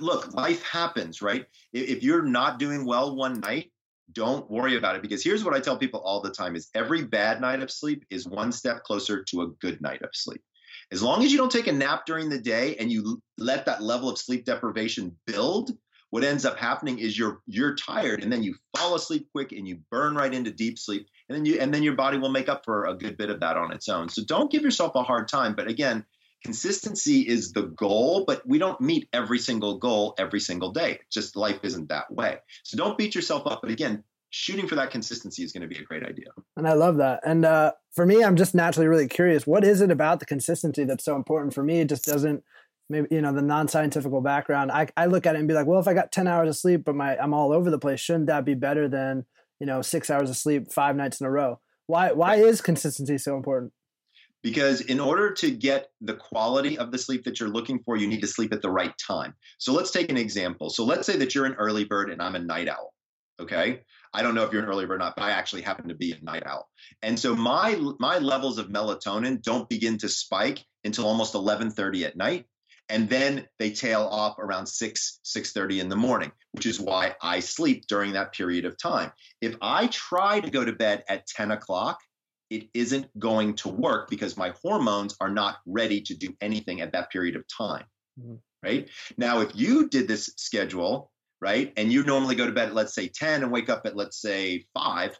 Look, 0.00 0.34
life 0.34 0.62
happens, 0.64 1.22
right? 1.22 1.46
If 1.72 2.02
you're 2.02 2.22
not 2.22 2.58
doing 2.58 2.84
well 2.84 3.14
one 3.14 3.40
night, 3.40 3.70
don't 4.12 4.50
worry 4.50 4.76
about 4.76 4.96
it 4.96 5.02
because 5.02 5.22
here's 5.22 5.44
what 5.44 5.54
I 5.54 5.60
tell 5.60 5.76
people 5.76 6.00
all 6.00 6.20
the 6.20 6.30
time 6.30 6.56
is 6.56 6.70
every 6.74 7.04
bad 7.04 7.40
night 7.40 7.62
of 7.62 7.70
sleep 7.70 8.04
is 8.10 8.26
one 8.26 8.52
step 8.52 8.82
closer 8.82 9.22
to 9.24 9.42
a 9.42 9.48
good 9.60 9.80
night 9.82 10.02
of 10.02 10.10
sleep. 10.14 10.42
As 10.90 11.02
long 11.02 11.22
as 11.22 11.30
you 11.30 11.38
don't 11.38 11.52
take 11.52 11.66
a 11.66 11.72
nap 11.72 12.06
during 12.06 12.28
the 12.28 12.40
day 12.40 12.76
and 12.76 12.90
you 12.90 13.22
let 13.36 13.66
that 13.66 13.82
level 13.82 14.08
of 14.08 14.18
sleep 14.18 14.44
deprivation 14.44 15.16
build, 15.26 15.70
what 16.10 16.24
ends 16.24 16.46
up 16.46 16.58
happening 16.58 16.98
is 16.98 17.18
you're 17.18 17.40
you're 17.46 17.74
tired 17.74 18.22
and 18.22 18.32
then 18.32 18.42
you 18.42 18.54
fall 18.76 18.94
asleep 18.94 19.28
quick 19.32 19.52
and 19.52 19.68
you 19.68 19.80
burn 19.90 20.14
right 20.14 20.32
into 20.32 20.50
deep 20.50 20.78
sleep 20.78 21.06
and 21.28 21.36
then 21.36 21.44
you 21.44 21.60
and 21.60 21.72
then 21.72 21.82
your 21.82 21.94
body 21.94 22.16
will 22.16 22.30
make 22.30 22.48
up 22.48 22.64
for 22.64 22.86
a 22.86 22.94
good 22.94 23.18
bit 23.18 23.28
of 23.28 23.40
that 23.40 23.56
on 23.56 23.72
its 23.72 23.88
own. 23.88 24.08
So 24.08 24.22
don't 24.24 24.50
give 24.50 24.62
yourself 24.62 24.94
a 24.94 25.02
hard 25.02 25.28
time, 25.28 25.54
but 25.54 25.68
again, 25.68 26.06
consistency 26.44 27.20
is 27.20 27.52
the 27.52 27.64
goal, 27.64 28.24
but 28.26 28.46
we 28.46 28.58
don't 28.58 28.80
meet 28.80 29.08
every 29.12 29.38
single 29.38 29.78
goal 29.78 30.14
every 30.18 30.40
single 30.40 30.72
day. 30.72 31.00
Just 31.10 31.36
life 31.36 31.60
isn't 31.62 31.90
that 31.90 32.10
way. 32.10 32.38
So 32.62 32.78
don't 32.78 32.96
beat 32.96 33.14
yourself 33.14 33.46
up. 33.46 33.60
But 33.60 33.70
again, 33.70 34.04
shooting 34.30 34.66
for 34.68 34.74
that 34.74 34.90
consistency 34.90 35.42
is 35.42 35.52
going 35.52 35.62
to 35.62 35.68
be 35.68 35.80
a 35.80 35.84
great 35.84 36.04
idea. 36.04 36.28
And 36.56 36.68
I 36.68 36.74
love 36.74 36.96
that. 36.98 37.20
And 37.24 37.44
uh, 37.44 37.72
for 37.94 38.06
me, 38.06 38.22
I'm 38.22 38.36
just 38.36 38.54
naturally 38.54 38.88
really 38.88 39.08
curious. 39.08 39.46
What 39.46 39.64
is 39.64 39.80
it 39.80 39.90
about 39.90 40.20
the 40.20 40.26
consistency 40.26 40.84
that's 40.84 41.04
so 41.04 41.16
important 41.16 41.54
for 41.54 41.62
me? 41.62 41.80
It 41.80 41.88
just 41.88 42.04
doesn't 42.04 42.44
maybe 42.90 43.08
you 43.10 43.20
know 43.20 43.32
the 43.32 43.42
non-scientific 43.42 44.10
background. 44.22 44.70
I, 44.72 44.88
I 44.96 45.06
look 45.06 45.26
at 45.26 45.34
it 45.34 45.38
and 45.38 45.48
be 45.48 45.54
like, 45.54 45.66
well, 45.66 45.80
if 45.80 45.88
I 45.88 45.94
got 45.94 46.12
10 46.12 46.26
hours 46.26 46.48
of 46.48 46.56
sleep, 46.56 46.84
but 46.84 46.94
my 46.94 47.16
I'm 47.16 47.34
all 47.34 47.52
over 47.52 47.70
the 47.70 47.78
place, 47.78 48.00
shouldn't 48.00 48.26
that 48.26 48.44
be 48.44 48.54
better 48.54 48.88
than 48.88 49.26
you 49.60 49.66
know 49.66 49.82
six 49.82 50.10
hours 50.10 50.30
of 50.30 50.36
sleep 50.36 50.72
five 50.72 50.96
nights 50.96 51.20
in 51.20 51.26
a 51.26 51.30
row? 51.30 51.60
Why 51.86 52.12
why 52.12 52.36
is 52.36 52.60
consistency 52.60 53.18
so 53.18 53.36
important? 53.36 53.72
because 54.42 54.80
in 54.82 55.00
order 55.00 55.32
to 55.32 55.50
get 55.50 55.90
the 56.00 56.14
quality 56.14 56.78
of 56.78 56.92
the 56.92 56.98
sleep 56.98 57.24
that 57.24 57.40
you're 57.40 57.48
looking 57.48 57.80
for, 57.80 57.96
you 57.96 58.06
need 58.06 58.20
to 58.20 58.26
sleep 58.26 58.52
at 58.52 58.62
the 58.62 58.70
right 58.70 58.92
time. 58.98 59.34
So 59.58 59.72
let's 59.72 59.90
take 59.90 60.10
an 60.10 60.16
example. 60.16 60.70
So 60.70 60.84
let's 60.84 61.06
say 61.06 61.16
that 61.16 61.34
you're 61.34 61.46
an 61.46 61.54
early 61.54 61.84
bird 61.84 62.10
and 62.10 62.22
I'm 62.22 62.34
a 62.34 62.38
night 62.38 62.68
owl. 62.68 62.94
Okay. 63.40 63.80
I 64.12 64.22
don't 64.22 64.34
know 64.34 64.44
if 64.44 64.52
you're 64.52 64.62
an 64.62 64.68
early 64.68 64.86
bird 64.86 64.96
or 64.96 64.98
not, 64.98 65.16
but 65.16 65.24
I 65.24 65.30
actually 65.30 65.62
happen 65.62 65.88
to 65.88 65.94
be 65.94 66.12
a 66.12 66.24
night 66.24 66.44
owl. 66.46 66.68
And 67.02 67.18
so 67.18 67.34
my 67.34 67.76
my 67.98 68.18
levels 68.18 68.58
of 68.58 68.68
melatonin 68.68 69.42
don't 69.42 69.68
begin 69.68 69.98
to 69.98 70.08
spike 70.08 70.64
until 70.84 71.06
almost 71.06 71.34
11:30 71.34 72.04
at 72.04 72.16
night. 72.16 72.46
And 72.90 73.08
then 73.08 73.46
they 73.58 73.70
tail 73.70 74.02
off 74.02 74.38
around 74.38 74.66
6, 74.66 75.20
6:30 75.22 75.80
in 75.80 75.88
the 75.88 75.96
morning, 75.96 76.32
which 76.52 76.64
is 76.64 76.80
why 76.80 77.16
I 77.20 77.40
sleep 77.40 77.86
during 77.86 78.12
that 78.12 78.32
period 78.32 78.64
of 78.64 78.78
time. 78.78 79.12
If 79.40 79.56
I 79.60 79.88
try 79.88 80.40
to 80.40 80.50
go 80.50 80.64
to 80.64 80.72
bed 80.72 81.04
at 81.08 81.26
10 81.26 81.50
o'clock, 81.50 81.98
it 82.50 82.68
isn't 82.72 83.06
going 83.18 83.56
to 83.56 83.68
work 83.68 84.08
because 84.08 84.38
my 84.38 84.54
hormones 84.62 85.14
are 85.20 85.28
not 85.28 85.58
ready 85.66 86.00
to 86.00 86.14
do 86.14 86.34
anything 86.40 86.80
at 86.80 86.92
that 86.92 87.10
period 87.10 87.36
of 87.36 87.44
time. 87.46 87.84
Mm-hmm. 88.18 88.36
Right. 88.62 88.88
Now, 89.16 89.40
if 89.40 89.54
you 89.54 89.88
did 89.88 90.08
this 90.08 90.30
schedule, 90.36 91.12
right, 91.40 91.72
and 91.76 91.92
you 91.92 92.04
normally 92.04 92.34
go 92.34 92.46
to 92.46 92.52
bed 92.52 92.68
at, 92.68 92.74
let's 92.74 92.94
say, 92.94 93.08
10 93.08 93.42
and 93.42 93.52
wake 93.52 93.68
up 93.68 93.82
at, 93.86 93.96
let's 93.96 94.20
say, 94.20 94.64
5, 94.74 95.18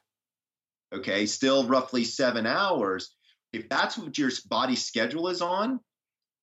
okay, 0.94 1.26
still 1.26 1.66
roughly 1.66 2.04
seven 2.04 2.46
hours. 2.46 3.14
If 3.52 3.68
that's 3.68 3.96
what 3.96 4.18
your 4.18 4.30
body 4.48 4.76
schedule 4.76 5.28
is 5.28 5.40
on, 5.40 5.80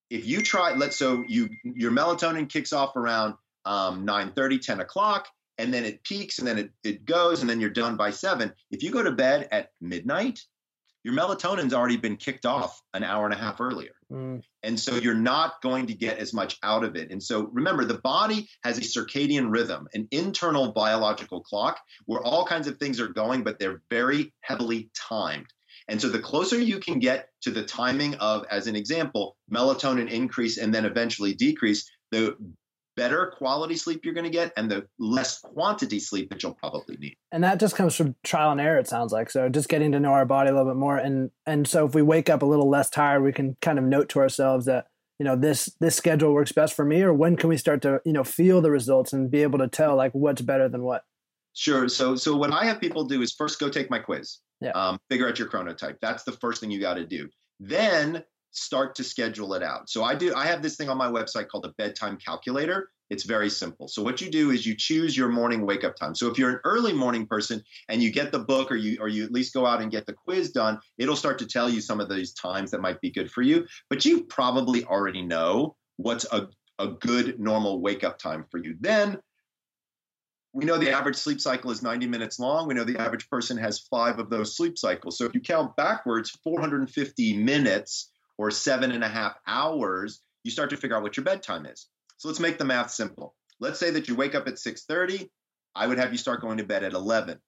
if 0.09 0.25
you 0.25 0.41
try, 0.41 0.73
let's 0.73 0.97
so 0.97 1.23
you 1.27 1.49
your 1.63 1.91
melatonin 1.91 2.49
kicks 2.49 2.73
off 2.73 2.95
around 2.95 3.35
um, 3.65 4.05
9 4.05 4.33
30, 4.33 4.59
10 4.59 4.79
o'clock, 4.81 5.27
and 5.57 5.73
then 5.73 5.85
it 5.85 6.03
peaks 6.03 6.39
and 6.39 6.47
then 6.47 6.57
it, 6.57 6.71
it 6.83 7.05
goes, 7.05 7.41
and 7.41 7.49
then 7.49 7.59
you're 7.59 7.69
done 7.69 7.97
by 7.97 8.11
seven. 8.11 8.53
If 8.71 8.83
you 8.83 8.91
go 8.91 9.03
to 9.03 9.11
bed 9.11 9.47
at 9.51 9.69
midnight, 9.81 10.41
your 11.05 11.13
melatonin's 11.13 11.71
already 11.71 11.97
been 11.97 12.17
kicked 12.17 12.47
off 12.47 12.81
an 12.95 13.03
hour 13.03 13.25
and 13.25 13.33
a 13.33 13.37
half 13.37 13.61
earlier. 13.61 13.91
Mm. 14.11 14.41
And 14.63 14.79
so 14.79 14.95
you're 14.95 15.13
not 15.13 15.61
going 15.61 15.85
to 15.85 15.93
get 15.93 16.17
as 16.17 16.33
much 16.33 16.57
out 16.63 16.83
of 16.83 16.95
it. 16.95 17.11
And 17.11 17.21
so 17.21 17.43
remember, 17.53 17.85
the 17.85 17.99
body 17.99 18.49
has 18.63 18.79
a 18.79 18.81
circadian 18.81 19.53
rhythm, 19.53 19.87
an 19.93 20.07
internal 20.09 20.71
biological 20.71 21.41
clock 21.41 21.79
where 22.07 22.21
all 22.21 22.43
kinds 22.43 22.67
of 22.67 22.77
things 22.77 22.99
are 22.99 23.07
going, 23.07 23.43
but 23.43 23.59
they're 23.59 23.83
very 23.91 24.33
heavily 24.41 24.89
timed. 24.95 25.45
And 25.87 26.01
so 26.01 26.09
the 26.09 26.17
closer 26.17 26.59
you 26.59 26.79
can 26.79 26.97
get 26.97 27.29
to 27.43 27.51
the 27.51 27.63
timing 27.63 28.15
of, 28.15 28.43
as 28.49 28.65
an 28.65 28.75
example, 28.75 29.37
melatonin 29.53 30.09
increase 30.09 30.57
and 30.57 30.73
then 30.73 30.85
eventually 30.85 31.35
decrease, 31.35 31.87
the 32.11 32.35
better 32.95 33.33
quality 33.37 33.75
sleep 33.75 34.03
you're 34.03 34.13
going 34.13 34.25
to 34.25 34.29
get 34.29 34.53
and 34.57 34.69
the 34.69 34.87
less 34.99 35.39
quantity 35.39 35.99
sleep 35.99 36.29
that 36.29 36.41
you'll 36.41 36.53
probably 36.53 36.97
need. 36.97 37.17
And 37.31 37.43
that 37.43 37.59
just 37.59 37.75
comes 37.75 37.95
from 37.95 38.15
trial 38.23 38.51
and 38.51 38.61
error 38.61 38.79
it 38.79 38.87
sounds 38.87 39.11
like. 39.11 39.29
So 39.29 39.49
just 39.49 39.69
getting 39.69 39.91
to 39.91 39.99
know 39.99 40.13
our 40.13 40.25
body 40.25 40.49
a 40.49 40.53
little 40.53 40.71
bit 40.71 40.77
more 40.77 40.97
and 40.97 41.31
and 41.45 41.67
so 41.67 41.85
if 41.85 41.95
we 41.95 42.01
wake 42.01 42.29
up 42.29 42.41
a 42.41 42.45
little 42.45 42.69
less 42.69 42.89
tired 42.89 43.21
we 43.21 43.31
can 43.31 43.57
kind 43.61 43.77
of 43.77 43.85
note 43.85 44.09
to 44.09 44.19
ourselves 44.19 44.65
that 44.65 44.87
you 45.19 45.23
know 45.23 45.35
this 45.35 45.71
this 45.79 45.95
schedule 45.95 46.33
works 46.33 46.51
best 46.51 46.73
for 46.73 46.85
me 46.85 47.01
or 47.01 47.13
when 47.13 47.35
can 47.35 47.49
we 47.49 47.57
start 47.57 47.81
to 47.81 48.01
you 48.05 48.13
know 48.13 48.23
feel 48.23 48.61
the 48.61 48.71
results 48.71 49.13
and 49.13 49.31
be 49.31 49.43
able 49.43 49.59
to 49.59 49.67
tell 49.67 49.95
like 49.95 50.11
what's 50.11 50.41
better 50.41 50.67
than 50.67 50.83
what 50.83 51.03
sure 51.53 51.87
so 51.87 52.15
so 52.15 52.35
what 52.35 52.51
i 52.51 52.65
have 52.65 52.79
people 52.79 53.05
do 53.05 53.21
is 53.21 53.31
first 53.31 53.59
go 53.59 53.69
take 53.69 53.89
my 53.89 53.99
quiz 53.99 54.39
yeah. 54.61 54.71
um, 54.71 54.99
figure 55.09 55.27
out 55.27 55.39
your 55.39 55.49
chronotype 55.49 55.97
that's 56.01 56.23
the 56.23 56.31
first 56.31 56.59
thing 56.59 56.71
you 56.71 56.79
got 56.79 56.95
to 56.95 57.05
do 57.05 57.29
then 57.59 58.23
start 58.55 58.95
to 58.95 59.03
schedule 59.03 59.53
it 59.53 59.61
out. 59.61 59.89
So 59.89 60.03
I 60.03 60.15
do 60.15 60.33
I 60.33 60.45
have 60.45 60.61
this 60.61 60.75
thing 60.77 60.89
on 60.89 60.97
my 60.97 61.07
website 61.07 61.49
called 61.49 61.65
a 61.65 61.73
bedtime 61.77 62.17
calculator. 62.17 62.89
It's 63.09 63.23
very 63.23 63.49
simple. 63.49 63.87
So 63.87 64.01
what 64.01 64.19
you 64.19 64.31
do 64.31 64.49
is 64.49 64.65
you 64.65 64.75
choose 64.75 65.15
your 65.15 65.29
morning 65.29 65.65
wake 65.65 65.83
up 65.83 65.95
time. 65.95 66.15
So 66.15 66.27
if 66.31 66.39
you're 66.39 66.49
an 66.49 66.59
early 66.63 66.93
morning 66.93 67.27
person 67.27 67.61
and 67.89 68.01
you 68.01 68.11
get 68.11 68.31
the 68.31 68.39
book 68.39 68.71
or 68.71 68.75
you 68.75 68.97
or 68.99 69.07
you 69.07 69.23
at 69.23 69.31
least 69.31 69.53
go 69.53 69.65
out 69.65 69.81
and 69.81 69.91
get 69.91 70.05
the 70.05 70.13
quiz 70.13 70.51
done, 70.51 70.79
it'll 70.97 71.15
start 71.15 71.37
to 71.39 71.45
tell 71.45 71.69
you 71.69 71.81
some 71.81 71.99
of 71.99 72.09
these 72.09 72.33
times 72.33 72.71
that 72.71 72.81
might 72.81 73.01
be 73.01 73.11
good 73.11 73.29
for 73.29 73.41
you. 73.41 73.67
But 73.89 74.05
you 74.05 74.23
probably 74.23 74.83
already 74.85 75.21
know 75.21 75.75
what's 75.97 76.25
a, 76.31 76.47
a 76.79 76.87
good 76.87 77.39
normal 77.39 77.81
wake 77.81 78.03
up 78.03 78.17
time 78.17 78.45
for 78.49 78.57
you. 78.57 78.75
Then 78.79 79.19
we 80.53 80.63
know 80.63 80.77
the 80.77 80.91
average 80.91 81.17
sleep 81.17 81.41
cycle 81.41 81.69
is 81.71 81.83
90 81.83 82.07
minutes 82.07 82.39
long. 82.39 82.67
We 82.67 82.73
know 82.73 82.85
the 82.85 82.97
average 82.97 83.29
person 83.29 83.57
has 83.57 83.79
five 83.91 84.19
of 84.19 84.29
those 84.29 84.55
sleep 84.55 84.77
cycles. 84.77 85.17
So 85.17 85.25
if 85.25 85.35
you 85.35 85.41
count 85.41 85.75
backwards 85.75 86.29
450 86.43 87.37
minutes 87.43 88.11
or 88.37 88.51
seven 88.51 88.91
and 88.91 89.03
a 89.03 89.07
half 89.07 89.35
hours, 89.47 90.21
you 90.43 90.51
start 90.51 90.69
to 90.71 90.77
figure 90.77 90.95
out 90.95 91.03
what 91.03 91.17
your 91.17 91.23
bedtime 91.23 91.65
is. 91.65 91.87
So 92.17 92.27
let's 92.27 92.39
make 92.39 92.57
the 92.57 92.65
math 92.65 92.91
simple. 92.91 93.35
Let's 93.59 93.79
say 93.79 93.91
that 93.91 94.07
you 94.07 94.15
wake 94.15 94.35
up 94.35 94.47
at 94.47 94.55
6:30. 94.55 95.29
I 95.75 95.87
would 95.87 95.97
have 95.97 96.11
you 96.11 96.17
start 96.17 96.41
going 96.41 96.57
to 96.57 96.63
bed 96.63 96.83
at 96.83 96.93
11. 96.93 97.39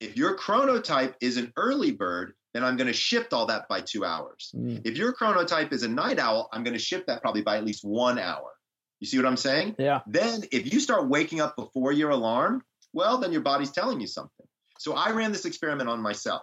If 0.00 0.16
your 0.16 0.36
chronotype 0.36 1.14
is 1.20 1.36
an 1.36 1.52
early 1.56 1.92
bird, 1.92 2.34
then 2.52 2.64
I'm 2.64 2.76
going 2.76 2.86
to 2.86 2.92
shift 2.92 3.32
all 3.32 3.46
that 3.46 3.68
by 3.68 3.80
two 3.80 4.04
hours. 4.04 4.52
Mm. 4.54 4.82
If 4.84 4.96
your 4.96 5.12
chronotype 5.12 5.72
is 5.72 5.82
a 5.82 5.88
night 5.88 6.18
owl, 6.18 6.48
I'm 6.52 6.62
going 6.62 6.74
to 6.74 6.82
shift 6.82 7.08
that 7.08 7.20
probably 7.20 7.42
by 7.42 7.56
at 7.56 7.64
least 7.64 7.84
one 7.84 8.18
hour. 8.18 8.52
You 9.00 9.06
see 9.06 9.16
what 9.16 9.26
I'm 9.26 9.36
saying? 9.36 9.74
Yeah. 9.78 10.00
Then 10.06 10.44
if 10.52 10.72
you 10.72 10.78
start 10.78 11.08
waking 11.08 11.40
up 11.40 11.56
before 11.56 11.92
your 11.92 12.10
alarm, 12.10 12.62
well, 12.92 13.18
then 13.18 13.32
your 13.32 13.40
body's 13.40 13.72
telling 13.72 14.00
you 14.00 14.06
something. 14.06 14.46
So 14.78 14.94
I 14.94 15.10
ran 15.10 15.32
this 15.32 15.44
experiment 15.44 15.88
on 15.88 16.00
myself. 16.00 16.42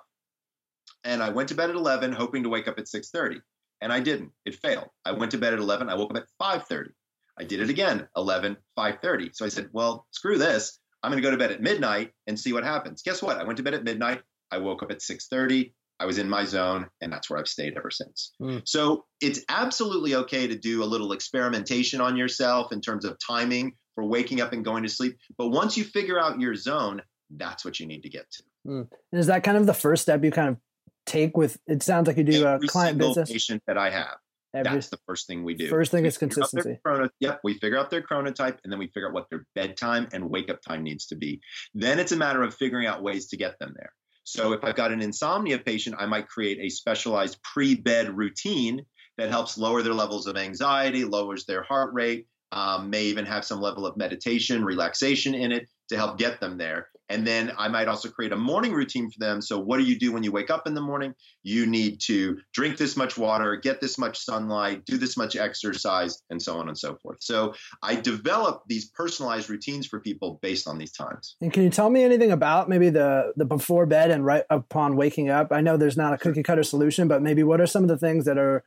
And 1.03 1.23
I 1.23 1.29
went 1.29 1.49
to 1.49 1.55
bed 1.55 1.69
at 1.69 1.75
11 1.75 2.11
hoping 2.11 2.43
to 2.43 2.49
wake 2.49 2.67
up 2.67 2.77
at 2.77 2.87
6:30 2.87 3.41
and 3.81 3.91
I 3.91 3.99
didn't. 3.99 4.31
It 4.45 4.55
failed. 4.55 4.89
I 5.05 5.11
went 5.11 5.31
to 5.31 5.37
bed 5.37 5.53
at 5.53 5.59
11. 5.59 5.89
I 5.89 5.95
woke 5.95 6.11
up 6.11 6.17
at 6.17 6.27
5:30. 6.39 6.91
I 7.39 7.43
did 7.43 7.59
it 7.59 7.69
again, 7.69 8.07
11, 8.15 8.57
5:30. 8.77 9.35
So 9.35 9.45
I 9.45 9.49
said, 9.49 9.69
"Well, 9.71 10.07
screw 10.11 10.37
this. 10.37 10.79
I'm 11.03 11.11
going 11.11 11.21
to 11.21 11.27
go 11.27 11.31
to 11.31 11.37
bed 11.37 11.51
at 11.51 11.61
midnight 11.61 12.11
and 12.27 12.39
see 12.39 12.53
what 12.53 12.63
happens." 12.63 13.01
Guess 13.01 13.21
what? 13.21 13.37
I 13.37 13.43
went 13.43 13.57
to 13.57 13.63
bed 13.63 13.73
at 13.73 13.83
midnight. 13.83 14.21
I 14.51 14.57
woke 14.59 14.83
up 14.83 14.91
at 14.91 14.99
6:30. 14.99 15.73
I 15.99 16.05
was 16.05 16.17
in 16.17 16.27
my 16.27 16.45
zone, 16.45 16.87
and 17.01 17.13
that's 17.13 17.29
where 17.29 17.39
I've 17.39 17.47
stayed 17.47 17.77
ever 17.77 17.91
since. 17.91 18.33
Mm. 18.41 18.63
So 18.65 19.05
it's 19.21 19.41
absolutely 19.49 20.15
okay 20.15 20.47
to 20.47 20.55
do 20.55 20.83
a 20.83 20.85
little 20.85 21.11
experimentation 21.11 22.01
on 22.01 22.17
yourself 22.17 22.71
in 22.71 22.81
terms 22.81 23.05
of 23.05 23.17
timing 23.25 23.75
for 23.93 24.03
waking 24.03 24.41
up 24.41 24.51
and 24.51 24.65
going 24.65 24.81
to 24.81 24.89
sleep. 24.89 25.17
But 25.37 25.49
once 25.49 25.77
you 25.77 25.83
figure 25.83 26.19
out 26.19 26.39
your 26.39 26.55
zone, 26.55 27.03
that's 27.29 27.63
what 27.63 27.79
you 27.79 27.85
need 27.85 28.01
to 28.01 28.09
get 28.09 28.25
to. 28.31 28.43
Mm. 28.67 28.87
And 29.11 29.19
is 29.19 29.27
that 29.27 29.43
kind 29.43 29.57
of 29.57 29.67
the 29.67 29.73
first 29.75 30.01
step 30.01 30.23
you 30.23 30.31
kind 30.31 30.49
of 30.49 30.57
take 31.05 31.37
with 31.37 31.57
it 31.67 31.83
sounds 31.83 32.07
like 32.07 32.17
you 32.17 32.23
do 32.23 32.45
Every 32.45 32.67
a 32.67 32.69
client 32.69 32.97
business? 32.97 33.31
patient 33.31 33.63
that 33.67 33.77
i 33.77 33.89
have. 33.89 34.15
Every, 34.53 34.73
that's 34.73 34.89
the 34.89 34.99
first 35.07 35.27
thing 35.27 35.45
we 35.45 35.53
do. 35.53 35.69
first 35.69 35.91
thing 35.91 36.03
we 36.03 36.09
is 36.09 36.17
consistency. 36.17 36.79
chrono, 36.83 37.09
yep 37.19 37.39
we 37.43 37.53
figure 37.55 37.77
out 37.77 37.89
their 37.89 38.01
chronotype 38.01 38.57
and 38.63 38.71
then 38.71 38.79
we 38.79 38.87
figure 38.87 39.07
out 39.07 39.13
what 39.13 39.29
their 39.29 39.45
bedtime 39.55 40.07
and 40.11 40.29
wake 40.29 40.49
up 40.49 40.59
time 40.61 40.83
needs 40.83 41.07
to 41.07 41.15
be. 41.15 41.39
Then 41.73 41.99
it's 41.99 42.11
a 42.11 42.17
matter 42.17 42.43
of 42.43 42.53
figuring 42.53 42.85
out 42.85 43.01
ways 43.01 43.27
to 43.27 43.37
get 43.37 43.57
them 43.59 43.73
there. 43.77 43.93
So 44.23 44.53
if 44.53 44.63
i've 44.63 44.75
got 44.75 44.91
an 44.91 45.01
insomnia 45.01 45.57
patient 45.57 45.95
i 45.99 46.05
might 46.05 46.27
create 46.27 46.59
a 46.59 46.69
specialized 46.69 47.41
pre-bed 47.43 48.15
routine 48.15 48.85
that 49.17 49.29
helps 49.29 49.57
lower 49.57 49.81
their 49.81 49.93
levels 49.93 50.27
of 50.27 50.37
anxiety 50.37 51.05
lowers 51.05 51.45
their 51.45 51.63
heart 51.63 51.93
rate 51.93 52.27
um, 52.51 52.89
may 52.89 53.03
even 53.03 53.25
have 53.25 53.45
some 53.45 53.61
level 53.61 53.85
of 53.85 53.95
meditation 53.97 54.63
relaxation 54.63 55.33
in 55.33 55.51
it 55.51 55.69
to 55.89 55.97
help 55.97 56.17
get 56.17 56.39
them 56.39 56.57
there 56.57 56.87
and 57.11 57.27
then 57.27 57.51
I 57.57 57.67
might 57.67 57.87
also 57.89 58.09
create 58.09 58.31
a 58.31 58.37
morning 58.37 58.71
routine 58.71 59.11
for 59.11 59.19
them. 59.19 59.41
So, 59.41 59.59
what 59.59 59.77
do 59.77 59.83
you 59.83 59.99
do 59.99 60.11
when 60.13 60.23
you 60.23 60.31
wake 60.31 60.49
up 60.49 60.65
in 60.65 60.73
the 60.73 60.81
morning? 60.81 61.13
You 61.43 61.65
need 61.65 61.99
to 62.05 62.37
drink 62.53 62.77
this 62.77 62.95
much 62.95 63.17
water, 63.17 63.57
get 63.57 63.81
this 63.81 63.97
much 63.97 64.17
sunlight, 64.17 64.85
do 64.85 64.97
this 64.97 65.17
much 65.17 65.35
exercise, 65.35 66.21
and 66.29 66.41
so 66.41 66.57
on 66.57 66.69
and 66.69 66.77
so 66.77 66.95
forth. 66.95 67.17
So, 67.19 67.53
I 67.83 67.95
develop 67.95 68.63
these 68.67 68.89
personalized 68.89 69.49
routines 69.49 69.85
for 69.87 69.99
people 69.99 70.39
based 70.41 70.67
on 70.67 70.77
these 70.77 70.93
times. 70.93 71.35
And 71.41 71.51
can 71.51 71.63
you 71.63 71.69
tell 71.69 71.89
me 71.89 72.03
anything 72.03 72.31
about 72.31 72.69
maybe 72.69 72.89
the 72.89 73.33
the 73.35 73.45
before 73.45 73.85
bed 73.85 74.09
and 74.09 74.25
right 74.25 74.45
upon 74.49 74.95
waking 74.95 75.29
up? 75.29 75.51
I 75.51 75.61
know 75.61 75.75
there's 75.75 75.97
not 75.97 76.13
a 76.13 76.17
cookie 76.17 76.43
cutter 76.43 76.63
solution, 76.63 77.07
but 77.07 77.21
maybe 77.21 77.43
what 77.43 77.59
are 77.59 77.67
some 77.67 77.83
of 77.83 77.89
the 77.89 77.97
things 77.97 78.25
that 78.25 78.37
are 78.37 78.63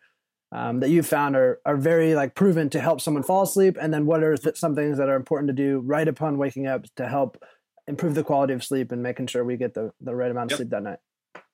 um, 0.52 0.80
that 0.80 0.90
you've 0.90 1.06
found 1.06 1.34
are 1.34 1.60
are 1.64 1.76
very 1.76 2.14
like 2.14 2.34
proven 2.34 2.68
to 2.70 2.80
help 2.80 3.00
someone 3.00 3.22
fall 3.22 3.42
asleep, 3.42 3.76
and 3.80 3.92
then 3.92 4.04
what 4.04 4.22
are 4.22 4.36
th- 4.36 4.56
some 4.56 4.74
things 4.74 4.98
that 4.98 5.08
are 5.08 5.16
important 5.16 5.48
to 5.48 5.54
do 5.54 5.80
right 5.80 6.06
upon 6.06 6.36
waking 6.36 6.66
up 6.66 6.84
to 6.96 7.08
help 7.08 7.42
improve 7.86 8.14
the 8.14 8.24
quality 8.24 8.54
of 8.54 8.64
sleep 8.64 8.92
and 8.92 9.02
making 9.02 9.26
sure 9.26 9.44
we 9.44 9.56
get 9.56 9.74
the, 9.74 9.92
the 10.00 10.14
right 10.14 10.30
amount 10.30 10.52
of 10.52 10.52
yep. 10.52 10.58
sleep 10.58 10.70
that 10.70 10.82
night. 10.82 10.98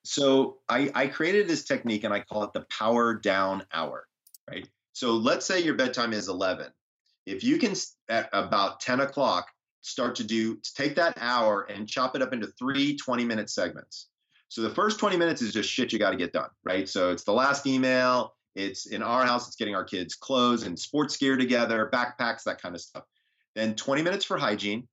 So 0.05 0.59
I, 0.69 0.91
I 0.95 1.07
created 1.09 1.49
this 1.49 1.65
technique 1.65 2.05
and 2.05 2.15
I 2.15 2.21
call 2.21 2.45
it 2.45 2.53
the 2.53 2.67
power 2.71 3.15
down 3.15 3.65
hour, 3.73 4.07
right? 4.49 4.69
So 4.93 5.13
let's 5.13 5.47
say 5.47 5.61
your 5.61 5.75
bedtime 5.75 6.13
is 6.13 6.29
11. 6.29 6.67
If 7.27 7.45
you 7.45 7.59
can 7.59 7.75
at 8.09 8.29
about 8.33 8.81
10 8.81 9.01
o'clock 9.01 9.49
start 9.83 10.15
to 10.17 10.25
do 10.25 10.59
take 10.75 10.95
that 10.97 11.17
hour 11.21 11.63
and 11.63 11.89
chop 11.89 12.15
it 12.15 12.23
up 12.23 12.33
into 12.33 12.47
three 12.59 12.97
20 12.97 13.25
minute 13.25 13.51
segments. 13.51 14.09
So 14.49 14.63
the 14.63 14.71
first 14.71 14.99
20 14.99 15.17
minutes 15.17 15.43
is 15.43 15.53
just 15.53 15.71
shit 15.71 15.93
you 15.93 15.99
got 15.99 16.11
to 16.11 16.17
get 16.17 16.33
done, 16.33 16.51
right? 16.65 16.89
So 16.89 17.13
it's 17.13 17.23
the 17.23 17.33
last 17.33 17.67
email, 17.67 18.35
It's 18.57 18.87
in 18.87 19.03
our 19.03 19.25
house, 19.25 19.47
it's 19.47 19.57
getting 19.57 19.77
our 19.77 19.85
kids 19.85 20.17
clothes 20.17 20.65
and 20.65 20.79
sports 20.79 21.17
gear 21.17 21.37
together, 21.37 21.89
backpacks, 21.93 22.43
that 22.45 22.61
kind 22.61 22.75
of 22.75 22.81
stuff. 22.81 23.05
Then 23.55 23.75
20 23.75 24.03
minutes 24.03 24.25
for 24.25 24.39
hygiene. 24.39 24.89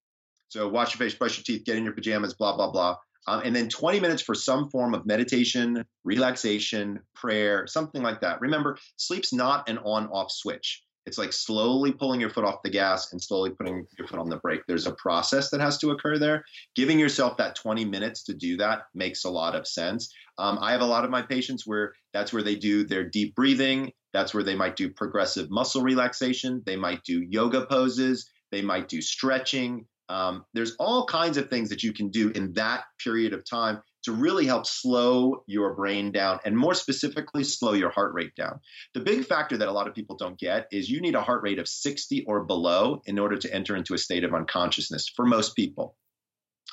So 0.49 0.67
wash 0.67 0.93
your 0.93 1.05
face, 1.05 1.17
brush 1.17 1.37
your 1.37 1.43
teeth, 1.43 1.65
get 1.65 1.75
in 1.75 1.83
your 1.83 1.93
pajamas, 1.93 2.33
blah, 2.33 2.55
blah, 2.55 2.71
blah. 2.71 2.97
Um, 3.27 3.41
and 3.43 3.55
then 3.55 3.67
20 3.67 3.99
minutes 3.99 4.21
for 4.21 4.33
some 4.33 4.69
form 4.69 4.93
of 4.93 5.05
meditation, 5.05 5.85
relaxation, 6.05 6.99
prayer, 7.13 7.67
something 7.67 8.01
like 8.01 8.21
that. 8.21 8.39
Remember, 8.39 8.77
sleep's 8.95 9.33
not 9.33 9.67
an 9.67 9.77
on 9.79 10.07
off 10.07 10.31
switch. 10.31 10.83
It's 11.05 11.17
like 11.17 11.31
slowly 11.31 11.93
pulling 11.93 12.19
your 12.19 12.29
foot 12.29 12.43
off 12.43 12.61
the 12.63 12.69
gas 12.69 13.13
and 13.13 13.23
slowly 13.23 13.51
putting 13.51 13.85
your 13.97 14.07
foot 14.07 14.19
on 14.19 14.27
the 14.27 14.37
brake. 14.37 14.61
There's 14.67 14.87
a 14.87 14.95
process 14.95 15.49
that 15.51 15.61
has 15.61 15.77
to 15.77 15.91
occur 15.91 16.17
there. 16.17 16.43
Giving 16.75 16.99
yourself 16.99 17.37
that 17.37 17.55
20 17.55 17.85
minutes 17.85 18.23
to 18.23 18.33
do 18.33 18.57
that 18.57 18.83
makes 18.93 19.23
a 19.23 19.29
lot 19.29 19.55
of 19.55 19.65
sense. 19.65 20.13
Um, 20.37 20.59
I 20.61 20.73
have 20.73 20.81
a 20.81 20.85
lot 20.85 21.05
of 21.05 21.09
my 21.09 21.21
patients 21.21 21.65
where 21.65 21.93
that's 22.11 22.33
where 22.33 22.43
they 22.43 22.55
do 22.55 22.83
their 22.83 23.05
deep 23.05 23.35
breathing. 23.35 23.93
That's 24.11 24.33
where 24.33 24.43
they 24.43 24.55
might 24.55 24.75
do 24.75 24.89
progressive 24.89 25.49
muscle 25.49 25.81
relaxation. 25.81 26.61
They 26.65 26.75
might 26.75 27.03
do 27.05 27.21
yoga 27.21 27.65
poses. 27.65 28.29
They 28.51 28.61
might 28.61 28.89
do 28.89 29.01
stretching. 29.01 29.85
Um, 30.09 30.45
there's 30.53 30.75
all 30.79 31.05
kinds 31.05 31.37
of 31.37 31.49
things 31.49 31.69
that 31.69 31.83
you 31.83 31.93
can 31.93 32.09
do 32.09 32.29
in 32.29 32.53
that 32.53 32.85
period 33.03 33.33
of 33.33 33.43
time 33.43 33.81
to 34.03 34.13
really 34.13 34.45
help 34.45 34.65
slow 34.65 35.43
your 35.47 35.73
brain 35.73 36.13
down 36.13 36.39
and 36.45 36.55
more 36.55 36.73
specifically 36.73 37.43
slow 37.43 37.73
your 37.73 37.89
heart 37.89 38.13
rate 38.13 38.33
down. 38.37 38.59
The 38.93 39.01
big 39.01 39.25
factor 39.25 39.57
that 39.57 39.67
a 39.67 39.71
lot 39.71 39.87
of 39.87 39.93
people 39.93 40.15
don't 40.15 40.39
get 40.39 40.67
is 40.71 40.89
you 40.89 41.01
need 41.01 41.15
a 41.15 41.21
heart 41.21 41.43
rate 41.43 41.59
of 41.59 41.67
60 41.67 42.23
or 42.25 42.45
below 42.45 43.01
in 43.05 43.19
order 43.19 43.35
to 43.37 43.53
enter 43.53 43.75
into 43.75 43.93
a 43.93 43.97
state 43.97 44.23
of 44.23 44.33
unconsciousness 44.33 45.11
for 45.13 45.25
most 45.25 45.55
people. 45.55 45.97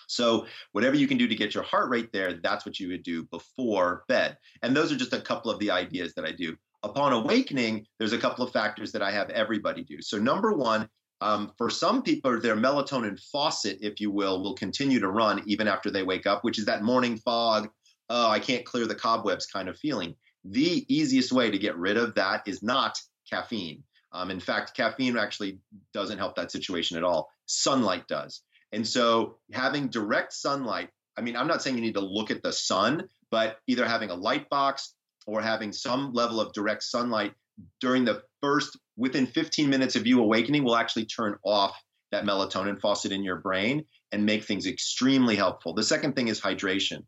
So, 0.06 0.46
whatever 0.72 0.96
you 0.96 1.08
can 1.08 1.18
do 1.18 1.26
to 1.26 1.34
get 1.34 1.54
your 1.54 1.64
heart 1.64 1.90
rate 1.90 2.12
there, 2.12 2.34
that's 2.42 2.66
what 2.66 2.78
you 2.78 2.88
would 2.88 3.02
do 3.02 3.24
before 3.24 4.04
bed. 4.06 4.36
And 4.62 4.76
those 4.76 4.92
are 4.92 4.96
just 4.96 5.12
a 5.12 5.20
couple 5.20 5.50
of 5.50 5.58
the 5.58 5.70
ideas 5.70 6.14
that 6.14 6.24
I 6.24 6.32
do. 6.32 6.56
Upon 6.82 7.12
awakening, 7.12 7.86
there's 7.98 8.12
a 8.12 8.18
couple 8.18 8.44
of 8.44 8.52
factors 8.52 8.92
that 8.92 9.02
I 9.02 9.10
have 9.10 9.30
everybody 9.30 9.82
do. 9.82 10.02
So, 10.02 10.18
number 10.18 10.52
one 10.52 10.88
um, 11.20 11.52
for 11.56 11.70
some 11.70 12.02
people, 12.02 12.40
their 12.40 12.56
melatonin 12.56 13.20
faucet, 13.32 13.78
if 13.80 14.00
you 14.00 14.10
will, 14.10 14.42
will 14.42 14.54
continue 14.54 15.00
to 15.00 15.08
run 15.08 15.42
even 15.46 15.68
after 15.68 15.90
they 15.90 16.02
wake 16.02 16.26
up, 16.26 16.44
which 16.44 16.58
is 16.58 16.66
that 16.66 16.82
morning 16.82 17.16
fog, 17.16 17.68
oh, 18.10 18.28
I 18.28 18.38
can't 18.40 18.64
clear 18.64 18.86
the 18.86 18.94
cobwebs 18.94 19.46
kind 19.46 19.68
of 19.68 19.78
feeling. 19.78 20.16
The 20.44 20.84
easiest 20.94 21.32
way 21.32 21.50
to 21.50 21.58
get 21.58 21.76
rid 21.76 21.96
of 21.96 22.16
that 22.16 22.42
is 22.46 22.62
not 22.62 22.98
caffeine. 23.30 23.84
Um, 24.12 24.30
in 24.30 24.40
fact, 24.40 24.76
caffeine 24.76 25.16
actually 25.16 25.58
doesn't 25.92 26.18
help 26.18 26.36
that 26.36 26.52
situation 26.52 26.96
at 26.96 27.04
all. 27.04 27.30
Sunlight 27.46 28.06
does. 28.06 28.42
And 28.72 28.86
so 28.86 29.38
having 29.52 29.88
direct 29.88 30.32
sunlight, 30.32 30.90
I 31.16 31.20
mean, 31.20 31.36
I'm 31.36 31.46
not 31.46 31.62
saying 31.62 31.76
you 31.76 31.82
need 31.82 31.94
to 31.94 32.00
look 32.00 32.30
at 32.30 32.42
the 32.42 32.52
sun, 32.52 33.08
but 33.30 33.58
either 33.66 33.86
having 33.86 34.10
a 34.10 34.14
light 34.14 34.48
box 34.48 34.94
or 35.26 35.40
having 35.40 35.72
some 35.72 36.12
level 36.12 36.40
of 36.40 36.52
direct 36.52 36.82
sunlight 36.82 37.34
during 37.80 38.04
the 38.04 38.22
first 38.44 38.78
within 38.98 39.26
15 39.26 39.70
minutes 39.70 39.96
of 39.96 40.06
you 40.06 40.20
awakening 40.20 40.64
will 40.64 40.76
actually 40.76 41.06
turn 41.06 41.34
off 41.46 41.74
that 42.12 42.26
melatonin 42.26 42.78
faucet 42.78 43.10
in 43.10 43.24
your 43.24 43.40
brain 43.40 43.82
and 44.12 44.26
make 44.26 44.44
things 44.44 44.66
extremely 44.66 45.34
helpful. 45.34 45.72
The 45.72 45.82
second 45.82 46.14
thing 46.14 46.28
is 46.28 46.42
hydration. 46.42 47.04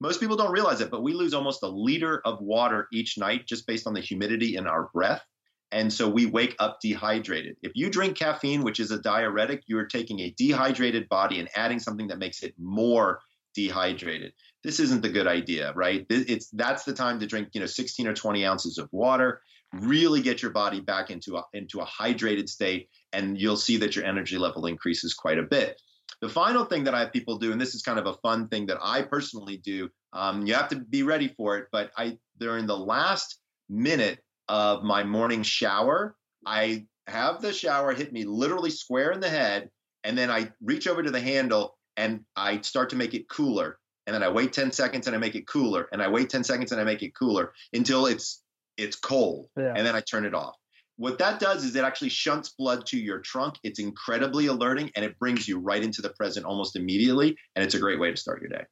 Most 0.00 0.18
people 0.18 0.36
don't 0.36 0.50
realize 0.50 0.80
it, 0.80 0.90
but 0.90 1.04
we 1.04 1.12
lose 1.12 1.34
almost 1.34 1.62
a 1.62 1.68
liter 1.68 2.20
of 2.24 2.40
water 2.40 2.88
each 2.92 3.16
night 3.16 3.46
just 3.46 3.64
based 3.64 3.86
on 3.86 3.94
the 3.94 4.00
humidity 4.00 4.56
in 4.56 4.66
our 4.66 4.90
breath. 4.92 5.22
And 5.70 5.92
so 5.92 6.08
we 6.08 6.26
wake 6.26 6.56
up 6.58 6.78
dehydrated. 6.82 7.54
If 7.62 7.72
you 7.76 7.88
drink 7.88 8.18
caffeine, 8.18 8.64
which 8.64 8.80
is 8.80 8.90
a 8.90 9.00
diuretic, 9.00 9.62
you're 9.68 9.86
taking 9.86 10.18
a 10.18 10.34
dehydrated 10.36 11.08
body 11.08 11.38
and 11.38 11.48
adding 11.54 11.78
something 11.78 12.08
that 12.08 12.18
makes 12.18 12.42
it 12.42 12.54
more 12.58 13.20
dehydrated. 13.54 14.32
This 14.64 14.80
isn't 14.80 15.02
the 15.02 15.10
good 15.10 15.28
idea, 15.28 15.72
right? 15.74 16.04
It's 16.10 16.50
that's 16.50 16.82
the 16.82 16.92
time 16.92 17.20
to 17.20 17.26
drink, 17.26 17.50
you 17.52 17.60
know, 17.60 17.66
16 17.66 18.08
or 18.08 18.14
20 18.14 18.44
ounces 18.44 18.78
of 18.78 18.88
water 18.90 19.40
really 19.72 20.20
get 20.20 20.42
your 20.42 20.50
body 20.50 20.80
back 20.80 21.10
into 21.10 21.36
a, 21.36 21.44
into 21.52 21.80
a 21.80 21.86
hydrated 21.86 22.48
state, 22.48 22.88
and 23.12 23.38
you'll 23.38 23.56
see 23.56 23.76
that 23.78 23.96
your 23.96 24.04
energy 24.04 24.38
level 24.38 24.66
increases 24.66 25.14
quite 25.14 25.38
a 25.38 25.42
bit. 25.42 25.80
The 26.20 26.28
final 26.28 26.64
thing 26.64 26.84
that 26.84 26.94
I 26.94 27.00
have 27.00 27.12
people 27.12 27.38
do, 27.38 27.52
and 27.52 27.60
this 27.60 27.74
is 27.74 27.82
kind 27.82 27.98
of 27.98 28.06
a 28.06 28.14
fun 28.14 28.48
thing 28.48 28.66
that 28.66 28.78
I 28.82 29.02
personally 29.02 29.56
do, 29.56 29.88
um, 30.12 30.46
you 30.46 30.54
have 30.54 30.68
to 30.68 30.76
be 30.76 31.02
ready 31.02 31.28
for 31.28 31.56
it, 31.58 31.68
but 31.72 31.90
I 31.96 32.18
during 32.38 32.66
the 32.66 32.76
last 32.76 33.38
minute 33.68 34.20
of 34.48 34.82
my 34.82 35.02
morning 35.02 35.42
shower, 35.42 36.16
I 36.44 36.86
have 37.06 37.40
the 37.40 37.52
shower 37.52 37.92
hit 37.92 38.12
me 38.12 38.24
literally 38.24 38.70
square 38.70 39.10
in 39.10 39.20
the 39.20 39.30
head, 39.30 39.70
and 40.04 40.16
then 40.16 40.30
I 40.30 40.52
reach 40.62 40.86
over 40.86 41.02
to 41.02 41.10
the 41.10 41.20
handle 41.20 41.76
and 41.96 42.24
I 42.36 42.60
start 42.60 42.90
to 42.90 42.96
make 42.96 43.14
it 43.14 43.28
cooler. 43.28 43.78
And 44.06 44.14
then 44.14 44.22
I 44.22 44.28
wait 44.28 44.52
10 44.52 44.72
seconds 44.72 45.06
and 45.06 45.14
I 45.14 45.18
make 45.18 45.36
it 45.36 45.46
cooler. 45.46 45.88
And 45.92 46.02
I 46.02 46.08
wait 46.08 46.30
10 46.30 46.42
seconds 46.42 46.72
and 46.72 46.80
I 46.80 46.84
make 46.84 47.02
it 47.02 47.14
cooler 47.14 47.52
until 47.72 48.06
it's 48.06 48.41
it's 48.82 48.96
cold, 48.96 49.48
yeah. 49.56 49.74
and 49.76 49.86
then 49.86 49.94
I 49.94 50.00
turn 50.00 50.24
it 50.24 50.34
off. 50.34 50.56
What 50.96 51.18
that 51.18 51.40
does 51.40 51.64
is 51.64 51.74
it 51.74 51.84
actually 51.84 52.10
shunts 52.10 52.50
blood 52.50 52.86
to 52.86 52.98
your 52.98 53.20
trunk. 53.20 53.56
It's 53.64 53.80
incredibly 53.80 54.46
alerting 54.46 54.90
and 54.94 55.04
it 55.04 55.18
brings 55.18 55.48
you 55.48 55.58
right 55.58 55.82
into 55.82 56.02
the 56.02 56.10
present 56.10 56.44
almost 56.44 56.76
immediately. 56.76 57.36
And 57.56 57.64
it's 57.64 57.74
a 57.74 57.80
great 57.80 57.98
way 57.98 58.10
to 58.10 58.16
start 58.16 58.40
your 58.40 58.50
day. 58.50 58.64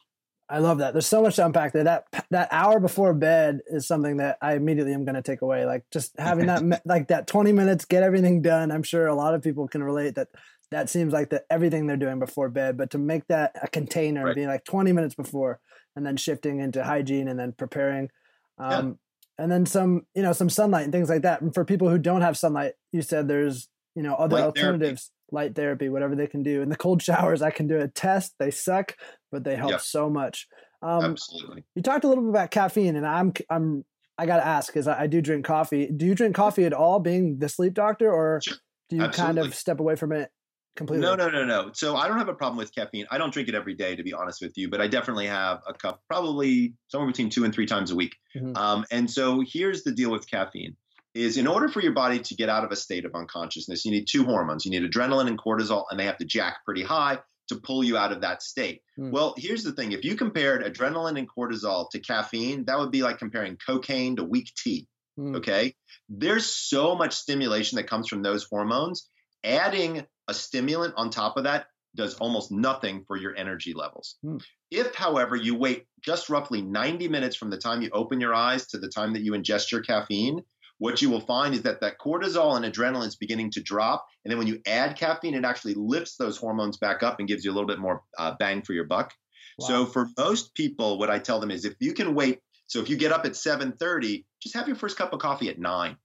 I 0.51 0.59
love 0.59 0.79
that. 0.79 0.93
There's 0.93 1.07
so 1.07 1.23
much 1.23 1.37
to 1.37 1.47
unpack 1.47 1.73
there. 1.73 1.85
That 1.85 2.05
that 2.31 2.49
hour 2.51 2.81
before 2.81 3.15
bed 3.15 3.61
is 3.69 3.87
something 3.87 4.17
that 4.17 4.37
I 4.43 4.55
immediately 4.55 4.93
am 4.93 5.05
going 5.05 5.15
to 5.15 5.23
take 5.23 5.43
away. 5.43 5.65
Like 5.65 5.85
just 5.93 6.13
having 6.19 6.47
that 6.47 6.83
like 6.85 7.09
that 7.09 7.29
20 7.29 7.53
minutes, 7.53 7.85
get 7.85 8.03
everything 8.03 8.43
done. 8.43 8.73
I'm 8.73 8.83
sure 8.83 9.07
a 9.07 9.15
lot 9.15 9.35
of 9.35 9.43
people 9.43 9.69
can 9.69 9.83
relate 9.83 10.17
that. 10.17 10.29
That 10.73 10.89
seems 10.89 11.13
like 11.13 11.31
that 11.31 11.47
everything 11.51 11.89
they're 11.89 11.97
doing 11.97 12.21
before 12.21 12.49
bed, 12.49 12.77
but 12.77 12.91
to 12.91 12.99
make 12.99 13.27
that 13.27 13.57
a 13.61 13.67
container, 13.67 14.27
right. 14.27 14.37
being 14.37 14.47
like 14.47 14.65
20 14.65 14.93
minutes 14.93 15.17
before, 15.17 15.59
and 15.97 16.07
then 16.07 16.17
shifting 16.17 16.61
into 16.61 16.85
hygiene 16.85 17.27
and 17.27 17.39
then 17.39 17.53
preparing. 17.53 18.09
Um, 18.57 18.99
and 19.41 19.51
then 19.51 19.65
some 19.67 20.03
you 20.15 20.23
know 20.23 20.33
some 20.33 20.51
sunlight 20.51 20.85
and 20.85 20.93
things 20.93 21.09
like 21.09 21.23
that 21.23 21.41
and 21.41 21.53
for 21.53 21.65
people 21.65 21.89
who 21.89 21.99
don't 21.99 22.21
have 22.21 22.37
sunlight 22.37 22.75
you 22.93 23.03
said 23.03 23.27
there's 23.27 23.69
you 23.97 24.03
know 24.03 24.15
other 24.15 24.37
light 24.37 24.45
alternatives 24.45 25.11
therapy. 25.33 25.47
light 25.47 25.57
therapy 25.57 25.89
whatever 25.89 26.15
they 26.15 26.27
can 26.27 26.43
do 26.43 26.63
and 26.63 26.71
the 26.71 26.77
cold 26.77 27.03
showers 27.03 27.43
i 27.43 27.51
can 27.51 27.67
do 27.67 27.81
a 27.81 27.89
test 27.89 28.35
they 28.39 28.51
suck 28.51 28.97
but 29.33 29.43
they 29.43 29.57
help 29.57 29.73
yeah. 29.73 29.79
so 29.79 30.09
much 30.09 30.47
um, 30.83 31.05
absolutely 31.05 31.65
you 31.75 31.83
talked 31.83 32.05
a 32.05 32.09
little 32.09 32.23
bit 32.23 32.31
about 32.31 32.51
caffeine 32.51 32.97
and 32.97 33.07
i'm 33.07 33.33
i'm 33.49 33.85
i 34.19 34.27
gotta 34.27 34.47
ask 34.47 34.73
because 34.73 34.87
I, 34.87 35.03
I, 35.03 35.07
do 35.07 35.21
drink 35.21 35.45
coffee 35.45 35.91
do 35.95 36.07
you 36.07 36.15
drink 36.15 36.35
coffee 36.35 36.65
at 36.65 36.73
all 36.73 37.01
being 37.01 37.39
the 37.39 37.49
sleep 37.49 37.75
doctor 37.75 38.11
or 38.11 38.41
sure. 38.43 38.57
do 38.89 38.97
you 38.97 39.03
absolutely. 39.03 39.35
kind 39.37 39.47
of 39.47 39.55
step 39.55 39.81
away 39.81 39.97
from 39.97 40.13
it 40.13 40.31
completely. 40.77 41.07
No, 41.07 41.15
no, 41.15 41.29
no, 41.29 41.45
no. 41.45 41.71
So 41.75 41.97
I 41.97 42.09
don't 42.09 42.19
have 42.19 42.29
a 42.29 42.35
problem 42.35 42.59
with 42.59 42.75
caffeine. 42.75 43.07
I 43.11 43.19
don't 43.19 43.33
drink 43.33 43.49
it 43.49 43.55
every 43.55 43.75
day, 43.75 43.97
to 43.97 44.03
be 44.03 44.13
honest 44.13 44.41
with 44.41 44.57
you, 44.57 44.69
but 44.69 44.81
I 44.81 44.89
definitely 44.89 45.27
have 45.27 45.61
a 45.67 45.75
cup, 45.75 46.03
probably 46.09 46.75
somewhere 46.89 47.09
between 47.09 47.31
two 47.31 47.45
and 47.45 47.55
three 47.55 47.67
times 47.67 47.91
a 47.91 47.97
week. 47.97 48.15
Mm-hmm. 48.37 48.57
Um, 48.57 48.85
and 48.91 49.11
so 49.11 49.43
here's 49.47 49.83
the 49.83 49.93
deal 49.93 50.11
with 50.11 50.31
caffeine: 50.31 50.77
is 51.15 51.37
in 51.37 51.47
order 51.47 51.69
for 51.69 51.81
your 51.81 51.93
body 51.93 52.21
to 52.21 52.35
get 52.35 52.49
out 52.49 52.65
of 52.65 52.71
a 52.71 52.77
state 52.77 53.05
of 53.05 53.15
unconsciousness, 53.15 53.85
you 53.85 53.91
need 53.91 54.07
two 54.09 54.25
hormones. 54.25 54.65
You 54.65 54.71
need 54.71 54.89
adrenaline 54.91 55.27
and 55.27 55.39
cortisol, 55.39 55.85
and 55.91 55.99
they 55.99 56.05
have 56.05 56.19
to 56.19 56.25
jack 56.25 56.59
pretty 56.65 56.83
high 56.83 57.19
to 57.49 57.57
pull 57.57 57.83
you 57.83 57.97
out 57.97 58.13
of 58.13 58.21
that 58.21 58.43
state. 58.43 58.81
Mm. 58.99 59.11
Well, 59.11 59.35
here's 59.37 59.65
the 59.65 59.73
thing: 59.73 59.93
if 59.93 60.05
you 60.05 60.15
compared 60.15 60.65
adrenaline 60.65 61.19
and 61.19 61.29
cortisol 61.29 61.91
to 61.91 61.99
caffeine, 62.01 62.65
that 62.67 62.79
would 62.79 62.91
be 62.91 63.03
like 63.03 63.19
comparing 63.19 63.57
cocaine 63.65 64.17
to 64.17 64.25
weak 64.25 64.53
tea. 64.57 64.87
Mm. 65.19 65.37
Okay, 65.37 65.75
there's 66.09 66.47
so 66.47 66.95
much 66.95 67.15
stimulation 67.15 67.77
that 67.77 67.89
comes 67.89 68.09
from 68.09 68.23
those 68.23 68.45
hormones. 68.45 69.09
Adding 69.45 70.07
a 70.29 70.35
stimulant 70.35 70.95
on 70.97 71.11
top 71.11 71.37
of 71.37 71.45
that 71.45 71.67
does 71.97 72.15
almost 72.15 72.53
nothing 72.53 73.05
for 73.07 73.17
your 73.17 73.37
energy 73.37 73.75
levels. 73.75 74.17
Hmm. 74.23 74.37
If, 74.71 74.95
however, 74.95 75.35
you 75.35 75.57
wait 75.57 75.87
just 76.03 76.31
roughly 76.31 76.63
90 76.63 77.09
minutes 77.09 77.37
from 77.37 77.51
the 77.51 77.59
time 77.59 77.83
you 77.83 77.91
open 77.93 78.21
your 78.21 78.35
eyes 78.35 78.69
to 78.69 78.79
the 78.79 78.89
time 78.89 79.15
that 79.15 79.23
you 79.23 79.33
ingest 79.33 79.73
your 79.73 79.83
caffeine, 79.83 80.43
what 80.79 81.03
you 81.03 81.11
will 81.11 81.21
find 81.21 81.55
is 81.55 81.63
that 81.63 81.81
that 81.81 81.99
cortisol 81.99 82.57
and 82.57 82.65
adrenaline 82.65 83.07
is 83.07 83.17
beginning 83.17 83.51
to 83.53 83.63
drop. 83.63 84.07
And 84.25 84.31
then 84.31 84.39
when 84.39 84.47
you 84.47 84.61
add 84.67 84.97
caffeine, 84.97 85.35
it 85.35 85.45
actually 85.45 85.75
lifts 85.75 86.17
those 86.17 86.39
hormones 86.39 86.79
back 86.79 87.03
up 87.03 87.19
and 87.19 87.29
gives 87.29 87.45
you 87.45 87.51
a 87.51 87.55
little 87.55 87.67
bit 87.67 87.79
more 87.79 88.03
uh, 88.19 88.35
bang 88.39 88.63
for 88.63 88.73
your 88.73 88.87
buck. 88.87 89.13
Wow. 89.59 89.67
So 89.67 89.87
for 89.87 90.09
most 90.17 90.55
people, 90.55 90.99
what 90.99 91.11
I 91.11 91.19
tell 91.19 91.41
them 91.41 91.51
is 91.51 91.65
if 91.65 91.75
you 91.81 91.93
can 91.93 92.15
wait, 92.15 92.41
so 92.67 92.81
if 92.81 92.89
you 92.89 92.97
get 92.97 93.13
up 93.13 93.27
at 93.27 93.33
7:30, 93.33 94.25
just 94.41 94.55
have 94.55 94.69
your 94.69 94.77
first 94.77 94.97
cup 94.97 95.13
of 95.13 95.19
coffee 95.19 95.49
at 95.49 95.59
9 95.59 95.97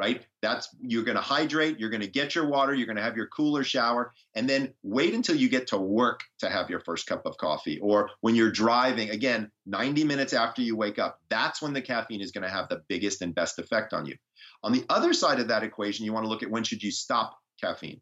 right? 0.00 0.24
That's 0.40 0.74
you're 0.80 1.04
going 1.04 1.16
to 1.16 1.22
hydrate, 1.22 1.78
you're 1.78 1.90
going 1.90 2.00
to 2.00 2.08
get 2.08 2.34
your 2.34 2.48
water, 2.48 2.72
you're 2.72 2.86
going 2.86 2.96
to 2.96 3.02
have 3.02 3.18
your 3.18 3.26
cooler 3.26 3.62
shower, 3.62 4.14
and 4.34 4.48
then 4.48 4.72
wait 4.82 5.12
until 5.12 5.36
you 5.36 5.50
get 5.50 5.66
to 5.68 5.76
work 5.76 6.20
to 6.38 6.48
have 6.48 6.70
your 6.70 6.80
first 6.80 7.06
cup 7.06 7.26
of 7.26 7.36
coffee. 7.36 7.78
Or 7.80 8.08
when 8.22 8.34
you're 8.34 8.50
driving, 8.50 9.10
again, 9.10 9.50
90 9.66 10.04
minutes 10.04 10.32
after 10.32 10.62
you 10.62 10.74
wake 10.74 10.98
up, 10.98 11.20
that's 11.28 11.60
when 11.60 11.74
the 11.74 11.82
caffeine 11.82 12.22
is 12.22 12.32
going 12.32 12.44
to 12.44 12.50
have 12.50 12.70
the 12.70 12.80
biggest 12.88 13.20
and 13.20 13.34
best 13.34 13.58
effect 13.58 13.92
on 13.92 14.06
you. 14.06 14.16
On 14.62 14.72
the 14.72 14.86
other 14.88 15.12
side 15.12 15.38
of 15.38 15.48
that 15.48 15.64
equation, 15.64 16.06
you 16.06 16.14
want 16.14 16.24
to 16.24 16.30
look 16.30 16.42
at 16.42 16.50
when 16.50 16.64
should 16.64 16.82
you 16.82 16.90
stop 16.90 17.36
caffeine. 17.60 18.00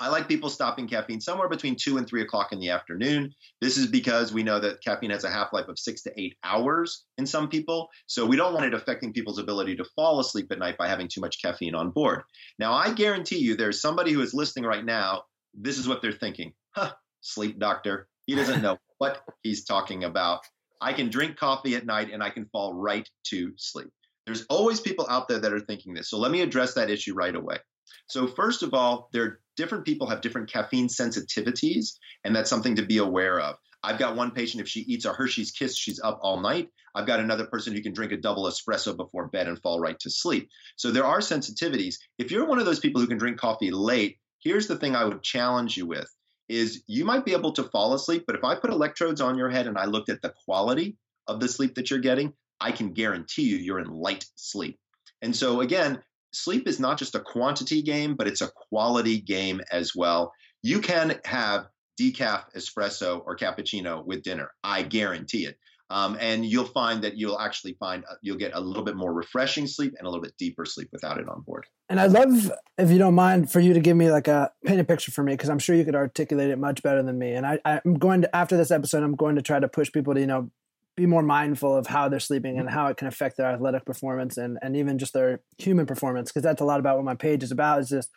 I 0.00 0.08
like 0.08 0.26
people 0.26 0.50
stopping 0.50 0.88
caffeine 0.88 1.20
somewhere 1.20 1.48
between 1.48 1.76
two 1.76 1.98
and 1.98 2.06
three 2.06 2.22
o'clock 2.22 2.52
in 2.52 2.58
the 2.58 2.70
afternoon. 2.70 3.32
This 3.60 3.76
is 3.76 3.86
because 3.86 4.32
we 4.32 4.42
know 4.42 4.58
that 4.58 4.82
caffeine 4.82 5.10
has 5.10 5.22
a 5.22 5.30
half 5.30 5.52
life 5.52 5.68
of 5.68 5.78
six 5.78 6.02
to 6.02 6.12
eight 6.20 6.36
hours 6.42 7.04
in 7.16 7.26
some 7.26 7.48
people. 7.48 7.88
So 8.06 8.26
we 8.26 8.36
don't 8.36 8.54
want 8.54 8.66
it 8.66 8.74
affecting 8.74 9.12
people's 9.12 9.38
ability 9.38 9.76
to 9.76 9.84
fall 9.96 10.18
asleep 10.18 10.50
at 10.50 10.58
night 10.58 10.76
by 10.76 10.88
having 10.88 11.06
too 11.06 11.20
much 11.20 11.40
caffeine 11.40 11.76
on 11.76 11.90
board. 11.90 12.22
Now, 12.58 12.72
I 12.72 12.92
guarantee 12.92 13.38
you 13.38 13.56
there's 13.56 13.80
somebody 13.80 14.12
who 14.12 14.20
is 14.20 14.34
listening 14.34 14.64
right 14.64 14.84
now. 14.84 15.22
This 15.54 15.78
is 15.78 15.86
what 15.86 16.02
they're 16.02 16.12
thinking. 16.12 16.54
Huh, 16.74 16.92
sleep 17.20 17.60
doctor. 17.60 18.08
He 18.26 18.34
doesn't 18.34 18.62
know 18.62 18.78
what 18.98 19.22
he's 19.42 19.64
talking 19.64 20.04
about. 20.04 20.40
I 20.80 20.92
can 20.92 21.08
drink 21.08 21.36
coffee 21.36 21.76
at 21.76 21.86
night 21.86 22.12
and 22.12 22.22
I 22.22 22.30
can 22.30 22.46
fall 22.46 22.74
right 22.74 23.08
to 23.28 23.52
sleep. 23.56 23.90
There's 24.26 24.44
always 24.50 24.80
people 24.80 25.06
out 25.08 25.28
there 25.28 25.38
that 25.38 25.52
are 25.52 25.60
thinking 25.60 25.94
this. 25.94 26.10
So 26.10 26.18
let 26.18 26.32
me 26.32 26.40
address 26.40 26.74
that 26.74 26.90
issue 26.90 27.14
right 27.14 27.34
away. 27.34 27.58
So 28.06 28.26
first 28.26 28.62
of 28.62 28.74
all, 28.74 29.08
there 29.12 29.22
are 29.22 29.40
different 29.56 29.84
people 29.84 30.08
have 30.08 30.20
different 30.20 30.50
caffeine 30.50 30.88
sensitivities, 30.88 31.94
and 32.24 32.34
that's 32.34 32.50
something 32.50 32.76
to 32.76 32.86
be 32.86 32.98
aware 32.98 33.40
of. 33.40 33.56
I've 33.82 33.98
got 33.98 34.16
one 34.16 34.30
patient, 34.30 34.62
if 34.62 34.68
she 34.68 34.80
eats 34.80 35.04
a 35.04 35.12
Hershey's 35.12 35.50
Kiss, 35.50 35.76
she's 35.76 36.00
up 36.00 36.18
all 36.22 36.40
night. 36.40 36.70
I've 36.94 37.06
got 37.06 37.20
another 37.20 37.46
person 37.46 37.74
who 37.74 37.82
can 37.82 37.92
drink 37.92 38.12
a 38.12 38.16
double 38.16 38.44
espresso 38.44 38.96
before 38.96 39.28
bed 39.28 39.46
and 39.46 39.60
fall 39.60 39.78
right 39.78 39.98
to 40.00 40.10
sleep. 40.10 40.48
So 40.76 40.90
there 40.90 41.04
are 41.04 41.18
sensitivities. 41.18 41.96
If 42.18 42.30
you're 42.30 42.46
one 42.46 42.58
of 42.58 42.64
those 42.64 42.80
people 42.80 43.00
who 43.00 43.06
can 43.06 43.18
drink 43.18 43.36
coffee 43.36 43.70
late, 43.70 44.18
here's 44.40 44.68
the 44.68 44.76
thing 44.76 44.96
I 44.96 45.04
would 45.04 45.22
challenge 45.22 45.76
you 45.76 45.86
with 45.86 46.08
is 46.48 46.82
you 46.86 47.04
might 47.04 47.24
be 47.24 47.32
able 47.32 47.52
to 47.52 47.64
fall 47.64 47.94
asleep, 47.94 48.24
but 48.26 48.36
if 48.36 48.44
I 48.44 48.54
put 48.54 48.70
electrodes 48.70 49.20
on 49.20 49.38
your 49.38 49.48
head 49.48 49.66
and 49.66 49.78
I 49.78 49.86
looked 49.86 50.10
at 50.10 50.22
the 50.22 50.34
quality 50.44 50.96
of 51.26 51.40
the 51.40 51.48
sleep 51.48 51.74
that 51.74 51.90
you're 51.90 52.00
getting, 52.00 52.32
I 52.60 52.70
can 52.72 52.92
guarantee 52.92 53.42
you 53.42 53.56
you're 53.56 53.80
in 53.80 53.90
light 53.90 54.24
sleep. 54.36 54.78
And 55.22 55.34
so 55.34 55.60
again, 55.60 56.02
sleep 56.34 56.68
is 56.68 56.80
not 56.80 56.98
just 56.98 57.14
a 57.14 57.20
quantity 57.20 57.82
game, 57.82 58.14
but 58.14 58.26
it's 58.26 58.40
a 58.40 58.50
quality 58.68 59.20
game 59.20 59.60
as 59.70 59.94
well. 59.94 60.32
You 60.62 60.80
can 60.80 61.20
have 61.24 61.66
decaf 62.00 62.44
espresso 62.56 63.22
or 63.24 63.36
cappuccino 63.36 64.04
with 64.04 64.22
dinner. 64.22 64.50
I 64.62 64.82
guarantee 64.82 65.46
it. 65.46 65.56
Um, 65.90 66.16
and 66.18 66.46
you'll 66.46 66.64
find 66.64 67.04
that 67.04 67.18
you'll 67.18 67.38
actually 67.38 67.74
find 67.74 68.04
uh, 68.10 68.14
you'll 68.22 68.38
get 68.38 68.52
a 68.54 68.60
little 68.60 68.82
bit 68.82 68.96
more 68.96 69.12
refreshing 69.12 69.66
sleep 69.66 69.94
and 69.98 70.06
a 70.06 70.10
little 70.10 70.22
bit 70.22 70.32
deeper 70.38 70.64
sleep 70.64 70.88
without 70.92 71.18
it 71.18 71.28
on 71.28 71.42
board. 71.42 71.66
And 71.90 72.00
I'd 72.00 72.10
love, 72.10 72.50
if 72.78 72.90
you 72.90 72.98
don't 72.98 73.14
mind, 73.14 73.52
for 73.52 73.60
you 73.60 73.74
to 73.74 73.80
give 73.80 73.96
me 73.96 74.10
like 74.10 74.26
a 74.26 74.50
paint 74.64 74.80
a 74.80 74.84
picture 74.84 75.12
for 75.12 75.22
me 75.22 75.34
because 75.34 75.50
I'm 75.50 75.58
sure 75.58 75.76
you 75.76 75.84
could 75.84 75.94
articulate 75.94 76.48
it 76.48 76.58
much 76.58 76.82
better 76.82 77.02
than 77.02 77.18
me. 77.18 77.34
And 77.34 77.46
I, 77.46 77.58
I'm 77.66 77.94
going 77.94 78.22
to 78.22 78.34
after 78.34 78.56
this 78.56 78.70
episode, 78.70 79.02
I'm 79.02 79.14
going 79.14 79.36
to 79.36 79.42
try 79.42 79.60
to 79.60 79.68
push 79.68 79.92
people 79.92 80.14
to 80.14 80.20
you 80.20 80.26
know 80.26 80.50
be 80.96 81.06
more 81.06 81.22
mindful 81.22 81.76
of 81.76 81.88
how 81.88 82.08
they're 82.08 82.20
sleeping 82.20 82.58
and 82.58 82.70
how 82.70 82.86
it 82.86 82.96
can 82.96 83.08
affect 83.08 83.36
their 83.36 83.50
athletic 83.50 83.84
performance 83.84 84.36
and 84.36 84.58
and 84.62 84.76
even 84.76 84.98
just 84.98 85.12
their 85.12 85.40
human 85.58 85.86
performance 85.86 86.30
because 86.30 86.42
that's 86.42 86.60
a 86.60 86.64
lot 86.64 86.78
about 86.78 86.96
what 86.96 87.04
my 87.04 87.14
page 87.14 87.42
is 87.42 87.50
about 87.50 87.80
is 87.80 87.88
just 87.88 88.10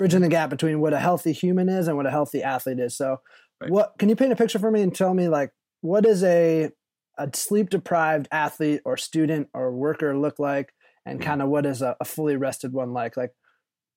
bridging 0.00 0.22
the 0.22 0.28
gap 0.28 0.48
between 0.48 0.80
what 0.80 0.94
a 0.94 0.98
healthy 0.98 1.30
human 1.30 1.68
is 1.68 1.86
and 1.86 1.94
what 1.94 2.06
a 2.06 2.10
healthy 2.10 2.42
athlete 2.42 2.78
is. 2.78 2.96
So, 2.96 3.18
right. 3.60 3.70
what 3.70 3.92
can 3.98 4.08
you 4.08 4.16
paint 4.16 4.32
a 4.32 4.36
picture 4.36 4.58
for 4.58 4.70
me 4.70 4.80
and 4.80 4.94
tell 4.94 5.12
me 5.12 5.28
like 5.28 5.52
what 5.82 6.06
is 6.06 6.24
a 6.24 6.70
a 7.18 7.28
sleep 7.34 7.68
deprived 7.68 8.26
athlete 8.32 8.80
or 8.86 8.96
student 8.96 9.48
or 9.52 9.70
worker 9.72 10.16
look 10.16 10.38
like, 10.38 10.72
and 11.04 11.20
mm-hmm. 11.20 11.28
kind 11.28 11.42
of 11.42 11.48
what 11.48 11.66
is 11.66 11.82
a, 11.82 11.96
a, 12.00 12.04
fully 12.06 12.36
rested 12.36 12.72
one 12.72 12.94
like? 12.94 13.16
Like 13.16 13.32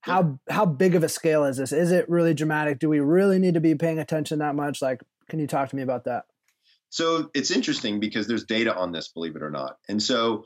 how 0.02 0.40
how 0.50 0.66
big 0.66 0.96
of 0.96 1.04
a 1.04 1.10
scale 1.10 1.46
is 1.46 1.56
this? 1.56 1.72
Is 1.72 1.92
it 1.92 2.10
really 2.10 2.34
dramatic? 2.34 2.80
Do 2.80 2.90
we 2.90 3.00
really 3.00 3.40
need 3.40 3.54
to 3.54 3.62
be 3.62 3.76
paying 3.76 4.00
attention 4.00 4.40
that 4.40 4.56
much? 4.56 4.82
Like, 4.82 5.02
can 5.30 5.40
you 5.40 5.48
talk 5.48 5.70
to 5.70 5.76
me 5.76 5.84
about 5.84 6.04
that? 6.04 6.26
So 6.94 7.30
it's 7.34 7.52
interesting 7.52 8.00
because 8.00 8.28
there's 8.28 8.46
data 8.46 8.76
on 8.76 8.92
this, 8.92 9.08
believe 9.08 9.36
it 9.36 9.42
or 9.42 9.50
not. 9.50 9.78
And 9.90 10.02
so 10.02 10.46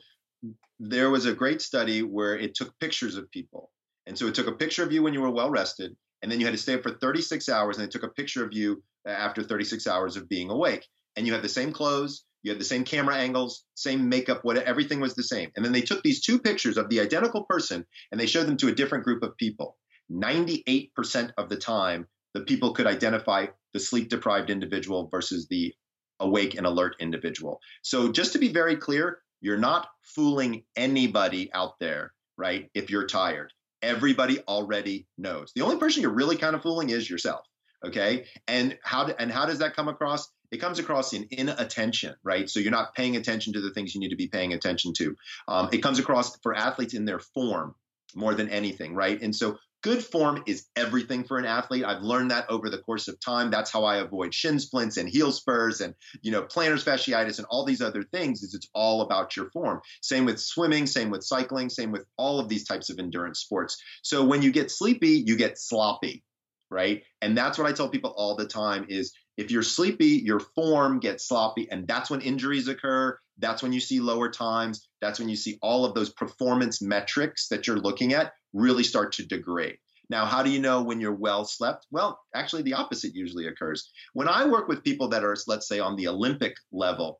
there 0.80 1.10
was 1.10 1.26
a 1.26 1.34
great 1.34 1.62
study 1.62 2.04
where 2.04 2.38
it 2.38 2.56
took 2.56 2.78
pictures 2.80 3.16
of 3.16 3.30
people 3.32 3.72
and 4.08 4.18
so 4.18 4.26
it 4.28 4.36
took 4.36 4.48
a 4.48 4.54
picture 4.54 4.84
of 4.84 4.92
you 4.94 5.04
when 5.04 5.14
you 5.14 5.22
were 5.22 5.30
well 5.30 5.50
rested, 5.50 5.96
and 6.22 6.32
then 6.32 6.40
you 6.40 6.46
had 6.46 6.54
to 6.54 6.62
stay 6.62 6.76
up 6.76 6.84
for 6.84 6.92
36 6.92 7.50
hours, 7.50 7.78
and 7.78 7.86
they 7.86 7.90
took 7.90 8.04
a 8.04 8.14
picture 8.14 8.44
of 8.44 8.54
you 8.54 8.82
uh, 9.06 9.12
after 9.12 9.44
36 9.44 9.86
hours 9.86 10.16
of 10.16 10.30
being 10.30 10.50
awake. 10.50 10.88
And 11.16 11.28
you 11.28 11.34
had 11.34 11.42
the 11.42 11.50
same 11.50 11.74
clothes, 11.74 12.24
you 12.42 12.52
had 12.52 12.60
the 12.60 12.66
same 12.66 12.86
camera 12.86 13.18
angles, 13.18 13.66
same 13.76 14.08
makeup, 14.08 14.46
what 14.46 14.58
everything 14.58 15.02
was 15.02 15.14
the 15.14 15.24
same. 15.24 15.52
And 15.56 15.66
then 15.66 15.74
they 15.74 15.82
took 15.82 16.04
these 16.04 16.22
two 16.22 16.40
pictures 16.40 16.78
of 16.78 16.90
the 16.90 17.02
identical 17.02 17.44
person 17.44 17.86
and 18.12 18.20
they 18.20 18.28
showed 18.28 18.48
them 18.48 18.56
to 18.58 18.70
a 18.70 18.76
different 18.76 19.04
group 19.04 19.24
of 19.24 19.36
people. 19.36 19.78
98% 20.12 21.32
of 21.38 21.50
the 21.50 21.58
time, 21.58 22.08
the 22.34 22.42
people 22.42 22.74
could 22.74 22.88
identify 22.88 23.48
the 23.74 23.80
sleep 23.80 24.10
deprived 24.10 24.50
individual 24.50 25.10
versus 25.12 25.48
the 25.50 25.74
awake 26.20 26.56
and 26.56 26.66
alert 26.66 26.96
individual. 27.00 27.60
So 27.82 28.12
just 28.12 28.34
to 28.34 28.40
be 28.40 28.50
very 28.50 28.76
clear, 28.76 29.20
you're 29.42 29.58
not 29.58 29.88
fooling 30.02 30.64
anybody 30.76 31.52
out 31.54 31.80
there, 31.80 32.14
right? 32.38 32.70
If 32.74 32.90
you're 32.90 33.08
tired 33.08 33.54
everybody 33.82 34.40
already 34.48 35.08
knows. 35.18 35.52
The 35.54 35.62
only 35.62 35.78
person 35.78 36.02
you're 36.02 36.12
really 36.12 36.38
kind 36.38 36.56
of 36.56 36.62
fooling 36.62 36.90
is 36.90 37.10
yourself. 37.10 37.46
Okay. 37.86 38.26
And 38.48 38.78
how 38.84 39.06
do, 39.06 39.14
and 39.18 39.32
how 39.32 39.46
does 39.46 39.60
that 39.60 39.76
come 39.76 39.88
across? 39.88 40.30
It 40.52 40.58
comes 40.58 40.80
across 40.80 41.14
in 41.14 41.28
inattention, 41.30 42.16
right? 42.24 42.50
So 42.50 42.60
you're 42.60 42.72
not 42.72 42.96
paying 42.96 43.16
attention 43.18 43.54
to 43.54 43.62
the 43.62 43.72
things 43.72 43.94
you 43.94 44.02
need 44.02 44.10
to 44.10 44.16
be 44.16 44.28
paying 44.28 44.54
attention 44.54 44.94
to. 44.94 45.16
Um, 45.48 45.70
it 45.72 45.80
comes 45.80 46.00
across 46.00 46.38
for 46.40 46.56
athletes 46.56 46.94
in 46.94 47.06
their 47.06 47.20
form 47.20 47.76
more 48.16 48.34
than 48.34 48.50
anything, 48.50 48.96
right? 48.96 49.22
And 49.22 49.36
so 49.36 49.58
good 49.84 50.04
form 50.04 50.44
is 50.48 50.66
everything 50.76 51.24
for 51.24 51.38
an 51.38 51.46
athlete. 51.46 51.86
I've 51.86 52.02
learned 52.02 52.32
that 52.32 52.50
over 52.50 52.70
the 52.70 52.80
course 52.80 53.08
of 53.08 53.20
time. 53.20 53.52
That's 53.52 53.72
how 53.72 53.84
I 53.84 53.98
avoid 53.98 54.34
shin 54.34 54.60
splints 54.60 54.98
and 54.98 55.08
heel 55.08 55.32
spurs 55.32 55.82
and 55.82 55.94
you 56.22 56.32
know 56.32 56.44
plantar 56.44 56.84
fasciitis 56.84 57.38
and 57.38 57.48
all 57.50 57.66
these 57.66 57.82
other 57.82 58.04
things. 58.04 58.44
Is 58.44 58.54
it's 58.54 58.70
all 58.74 59.02
about 59.02 59.36
your 59.36 59.50
form. 59.52 59.82
Same 60.02 60.26
with 60.26 60.40
swimming, 60.40 60.88
same 60.88 61.10
with 61.10 61.24
cycling, 61.24 61.70
same 61.70 61.92
with 61.92 62.06
all 62.18 62.40
of 62.40 62.50
these 62.50 62.66
types 62.66 62.90
of 62.90 63.00
endurance 63.00 63.40
sports. 63.40 63.78
So 64.02 64.26
when 64.26 64.42
you 64.42 64.52
get 64.52 64.72
sleepy, 64.72 65.24
you 65.26 65.36
get 65.36 65.58
sloppy, 65.58 66.24
right? 66.70 67.04
And 67.22 67.38
that's 67.38 67.58
what 67.58 67.68
I 67.68 67.74
tell 67.74 67.90
people 67.90 68.13
all 68.16 68.36
the 68.36 68.48
time 68.48 68.88
is 68.90 69.13
if 69.38 69.52
you're 69.52 69.63
sleepy, 69.63 70.22
your 70.26 70.40
form 70.40 71.00
gets 71.00 71.28
sloppy 71.28 71.70
and 71.70 71.88
that's 71.88 72.10
when 72.10 72.22
injuries 72.22 72.68
occur. 72.68 73.18
That's 73.38 73.62
when 73.62 73.72
you 73.72 73.80
see 73.80 74.00
lower 74.00 74.30
times. 74.30 74.88
That's 75.00 75.20
when 75.20 75.30
you 75.30 75.36
see 75.36 75.60
all 75.62 75.86
of 75.86 75.94
those 75.94 76.12
performance 76.12 76.82
metrics 76.82 77.50
that 77.50 77.68
you're 77.68 77.78
looking 77.78 78.13
at 78.13 78.34
really 78.54 78.84
start 78.84 79.14
to 79.14 79.26
degrade. 79.26 79.78
Now, 80.10 80.26
how 80.26 80.42
do 80.42 80.50
you 80.50 80.60
know 80.60 80.84
when 80.84 81.02
you're 81.02 81.14
well 81.14 81.44
slept? 81.44 81.86
Well, 81.92 82.20
actually, 82.34 82.62
the 82.62 82.76
opposite 82.76 83.14
usually 83.14 83.48
occurs. 83.48 83.92
When 84.14 84.28
I 84.30 84.46
work 84.46 84.68
with 84.68 84.84
people 84.84 85.10
that 85.10 85.24
are, 85.24 85.36
let's 85.48 85.68
say, 85.68 85.80
on 85.80 85.96
the 85.96 86.08
Olympic 86.08 86.56
level, 86.72 87.20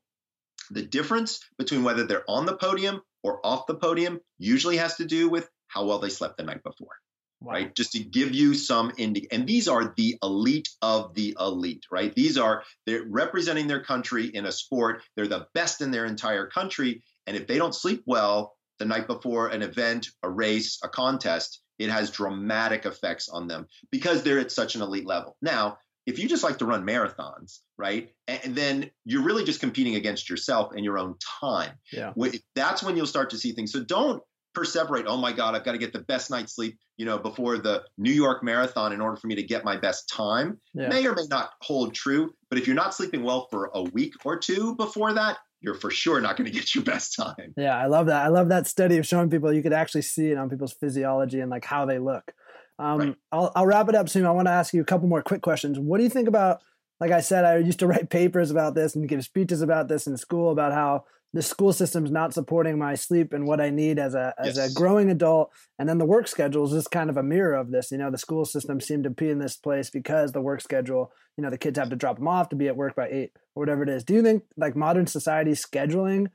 the 0.72 0.84
difference 0.84 1.40
between 1.58 1.84
whether 1.84 2.06
they're 2.06 2.30
on 2.30 2.46
the 2.46 2.56
podium 2.56 3.02
or 3.24 3.46
off 3.46 3.68
the 3.68 3.76
podium 3.76 4.20
usually 4.38 4.78
has 4.78 4.96
to 4.98 5.06
do 5.06 5.30
with 5.30 5.50
how 5.68 5.86
well 5.86 6.00
they 6.00 6.10
slept 6.10 6.38
the 6.38 6.44
night 6.44 6.64
before. 6.64 6.96
Wow. 7.40 7.54
Right, 7.54 7.76
just 7.76 7.92
to 7.92 8.00
give 8.00 8.34
you 8.34 8.56
some 8.56 8.92
indi- 8.98 9.32
and 9.32 9.46
these 9.46 9.68
are 9.68 9.94
the 9.96 10.18
elite 10.24 10.70
of 10.82 11.14
the 11.14 11.38
elite, 11.40 11.86
right? 11.92 12.14
These 12.16 12.36
are 12.36 12.64
they're 12.88 13.04
representing 13.08 13.68
their 13.68 13.84
country 13.84 14.26
in 14.26 14.48
a 14.48 14.52
sport. 14.52 15.04
They're 15.16 15.28
the 15.28 15.48
best 15.54 15.82
in 15.82 15.92
their 15.92 16.06
entire 16.06 16.48
country, 16.48 17.04
and 17.28 17.38
if 17.38 17.46
they 17.46 17.58
don't 17.58 17.76
sleep 17.76 18.02
well, 18.08 18.57
the 18.80 18.86
night 18.86 19.08
before 19.08 19.48
an 19.48 19.62
event, 19.62 20.10
a 20.24 20.30
race, 20.30 20.80
a 20.84 20.90
contest, 20.90 21.62
it 21.80 21.90
has 21.90 22.10
dramatic 22.10 22.86
effects 22.86 23.30
on 23.30 23.48
them 23.48 23.68
because 23.92 24.24
they're 24.24 24.40
at 24.40 24.52
such 24.52 24.76
an 24.76 24.82
elite 24.82 25.06
level. 25.06 25.38
Now, 25.42 25.78
if 26.06 26.18
you 26.18 26.30
just 26.30 26.44
like 26.44 26.58
to 26.60 26.66
run 26.66 26.86
marathons, 26.86 27.60
right, 27.78 28.10
and 28.28 28.56
then 28.56 28.90
you're 29.04 29.24
really 29.24 29.44
just 29.44 29.60
competing 29.60 29.96
against 29.96 30.30
yourself 30.30 30.72
and 30.74 30.84
your 30.86 30.98
own 30.98 31.16
time. 31.42 31.74
Yeah. 31.92 32.14
That's 32.56 32.82
when 32.82 32.96
you'll 32.96 33.06
start 33.06 33.30
to 33.32 33.38
see 33.38 33.52
things. 33.52 33.74
So 33.74 33.84
don't 33.84 34.24
perseverate. 34.58 35.04
Oh 35.06 35.18
my 35.18 35.34
God, 35.34 35.54
I've 35.54 35.66
got 35.66 35.74
to 35.74 35.78
get 35.78 35.94
the 35.94 36.00
best 36.00 36.32
night's 36.32 36.56
sleep, 36.56 36.80
you 36.96 37.06
know, 37.06 37.20
before 37.20 37.58
the 37.58 37.84
New 37.98 38.12
York 38.12 38.42
Marathon 38.42 38.94
in 38.94 39.02
order 39.02 39.18
for 39.18 39.28
me 39.28 39.36
to 39.36 39.44
get 39.44 39.66
my 39.66 39.76
best 39.78 40.10
time. 40.10 40.60
Yeah. 40.74 40.88
May 40.88 41.06
or 41.06 41.14
may 41.14 41.28
not 41.30 41.52
hold 41.62 41.94
true, 41.94 42.34
but 42.50 42.58
if 42.58 42.66
you're 42.66 42.76
not 42.76 42.96
sleeping 42.96 43.24
well 43.24 43.48
for 43.52 43.70
a 43.76 43.84
week 43.84 44.14
or 44.26 44.40
two 44.40 44.76
before 44.76 45.14
that, 45.14 45.38
you're 45.62 45.76
for 45.76 45.92
sure 45.92 46.22
not 46.22 46.38
going 46.38 46.46
to 46.52 46.58
get 46.58 46.76
your 46.76 46.84
best 46.84 47.16
time. 47.16 47.54
Yeah, 47.58 47.78
I 47.78 47.88
love 47.88 48.08
that. 48.08 48.24
I 48.24 48.28
love 48.28 48.50
that 48.50 48.68
study 48.68 48.98
of 48.98 49.08
showing 49.08 49.30
people 49.30 49.52
you 49.54 49.64
could 49.64 49.74
actually 49.74 50.04
see 50.04 50.32
it 50.32 50.38
on 50.38 50.50
people's 50.50 50.74
physiology 50.74 51.40
and 51.40 51.50
like 51.50 51.66
how 51.66 51.86
they 51.86 52.00
look. 52.00 52.34
Um, 52.80 53.00
right. 53.00 53.16
I'll, 53.32 53.52
I'll 53.56 53.66
wrap 53.66 53.90
it 53.90 53.96
up 53.96 54.08
soon. 54.10 54.26
I 54.26 54.32
want 54.32 54.48
to 54.48 54.52
ask 54.52 54.74
you 54.74 54.82
a 54.82 54.86
couple 54.86 55.08
more 55.08 55.22
quick 55.22 55.42
questions. 55.42 55.80
What 55.80 55.98
do 55.98 56.04
you 56.04 56.10
think 56.10 56.28
about, 56.28 56.62
like 57.00 57.12
I 57.12 57.22
said, 57.22 57.44
I 57.44 57.58
used 57.58 57.80
to 57.80 57.88
write 57.88 58.10
papers 58.12 58.52
about 58.52 58.76
this 58.76 58.96
and 58.96 59.10
give 59.10 59.24
speeches 59.24 59.62
about 59.62 59.88
this 59.88 60.08
in 60.08 60.18
school 60.18 60.52
about 60.52 60.74
how 60.74 61.06
the 61.34 61.42
school 61.42 61.74
system's 61.74 62.10
not 62.10 62.34
supporting 62.34 62.80
my 62.80 62.96
sleep 62.96 63.34
and 63.34 63.46
what 63.46 63.60
I 63.60 63.70
need 63.70 64.00
as 64.00 64.16
a 64.16 64.34
as 64.40 64.58
yes. 64.58 64.72
a 64.72 64.74
growing 64.74 65.10
adult. 65.10 65.52
And 65.78 65.88
then 65.88 65.98
the 65.98 66.06
work 66.06 66.28
schedule 66.28 66.66
is 66.66 66.72
just 66.72 66.92
kind 66.92 67.10
of 67.10 67.18
a 67.18 67.24
mirror 67.24 67.54
of 67.54 67.72
this. 67.72 67.92
You 67.92 67.98
know, 67.98 68.10
the 68.10 68.18
school 68.18 68.46
system 68.46 68.80
seemed 68.80 69.04
to 69.04 69.10
be 69.10 69.30
in 69.30 69.40
this 69.40 69.58
place 69.58 69.90
because 69.90 70.32
the 70.32 70.42
work 70.42 70.62
schedule, 70.62 71.12
you 71.38 71.44
know, 71.44 71.50
the 71.50 71.58
kids 71.58 71.78
have 71.78 71.90
to 71.90 71.96
drop 71.96 72.18
them 72.18 72.28
off 72.28 72.50
to 72.50 72.56
be 72.56 72.68
at 72.68 72.78
work 72.78 72.96
by 72.96 73.10
eight 73.10 73.32
or 73.56 73.62
whatever 73.62 73.84
it 73.84 73.90
is. 73.90 74.04
Do 74.04 74.14
you 74.14 74.24
think 74.24 74.44
like 74.56 74.76
modern 74.76 75.06
society 75.08 75.52
scheduling 75.52 76.28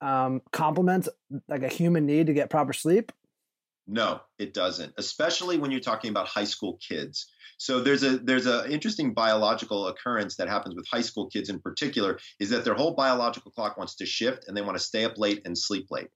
um, 0.00 0.42
complements 0.52 1.08
like 1.48 1.62
a 1.62 1.68
human 1.68 2.06
need 2.06 2.26
to 2.26 2.34
get 2.34 2.50
proper 2.50 2.72
sleep? 2.72 3.12
No, 3.88 4.20
it 4.38 4.52
doesn't. 4.52 4.92
Especially 4.98 5.56
when 5.56 5.70
you're 5.70 5.80
talking 5.80 6.10
about 6.10 6.28
high 6.28 6.44
school 6.44 6.78
kids. 6.86 7.26
So 7.56 7.80
there's 7.80 8.04
a 8.04 8.18
there's 8.18 8.46
an 8.46 8.70
interesting 8.70 9.14
biological 9.14 9.88
occurrence 9.88 10.36
that 10.36 10.48
happens 10.48 10.76
with 10.76 10.86
high 10.86 11.00
school 11.00 11.28
kids 11.28 11.48
in 11.48 11.58
particular 11.58 12.18
is 12.38 12.50
that 12.50 12.64
their 12.64 12.74
whole 12.74 12.94
biological 12.94 13.50
clock 13.50 13.78
wants 13.78 13.96
to 13.96 14.06
shift 14.06 14.46
and 14.46 14.56
they 14.56 14.62
want 14.62 14.76
to 14.76 14.84
stay 14.84 15.04
up 15.04 15.16
late 15.16 15.40
and 15.44 15.56
sleep 15.56 15.86
late. 15.90 16.08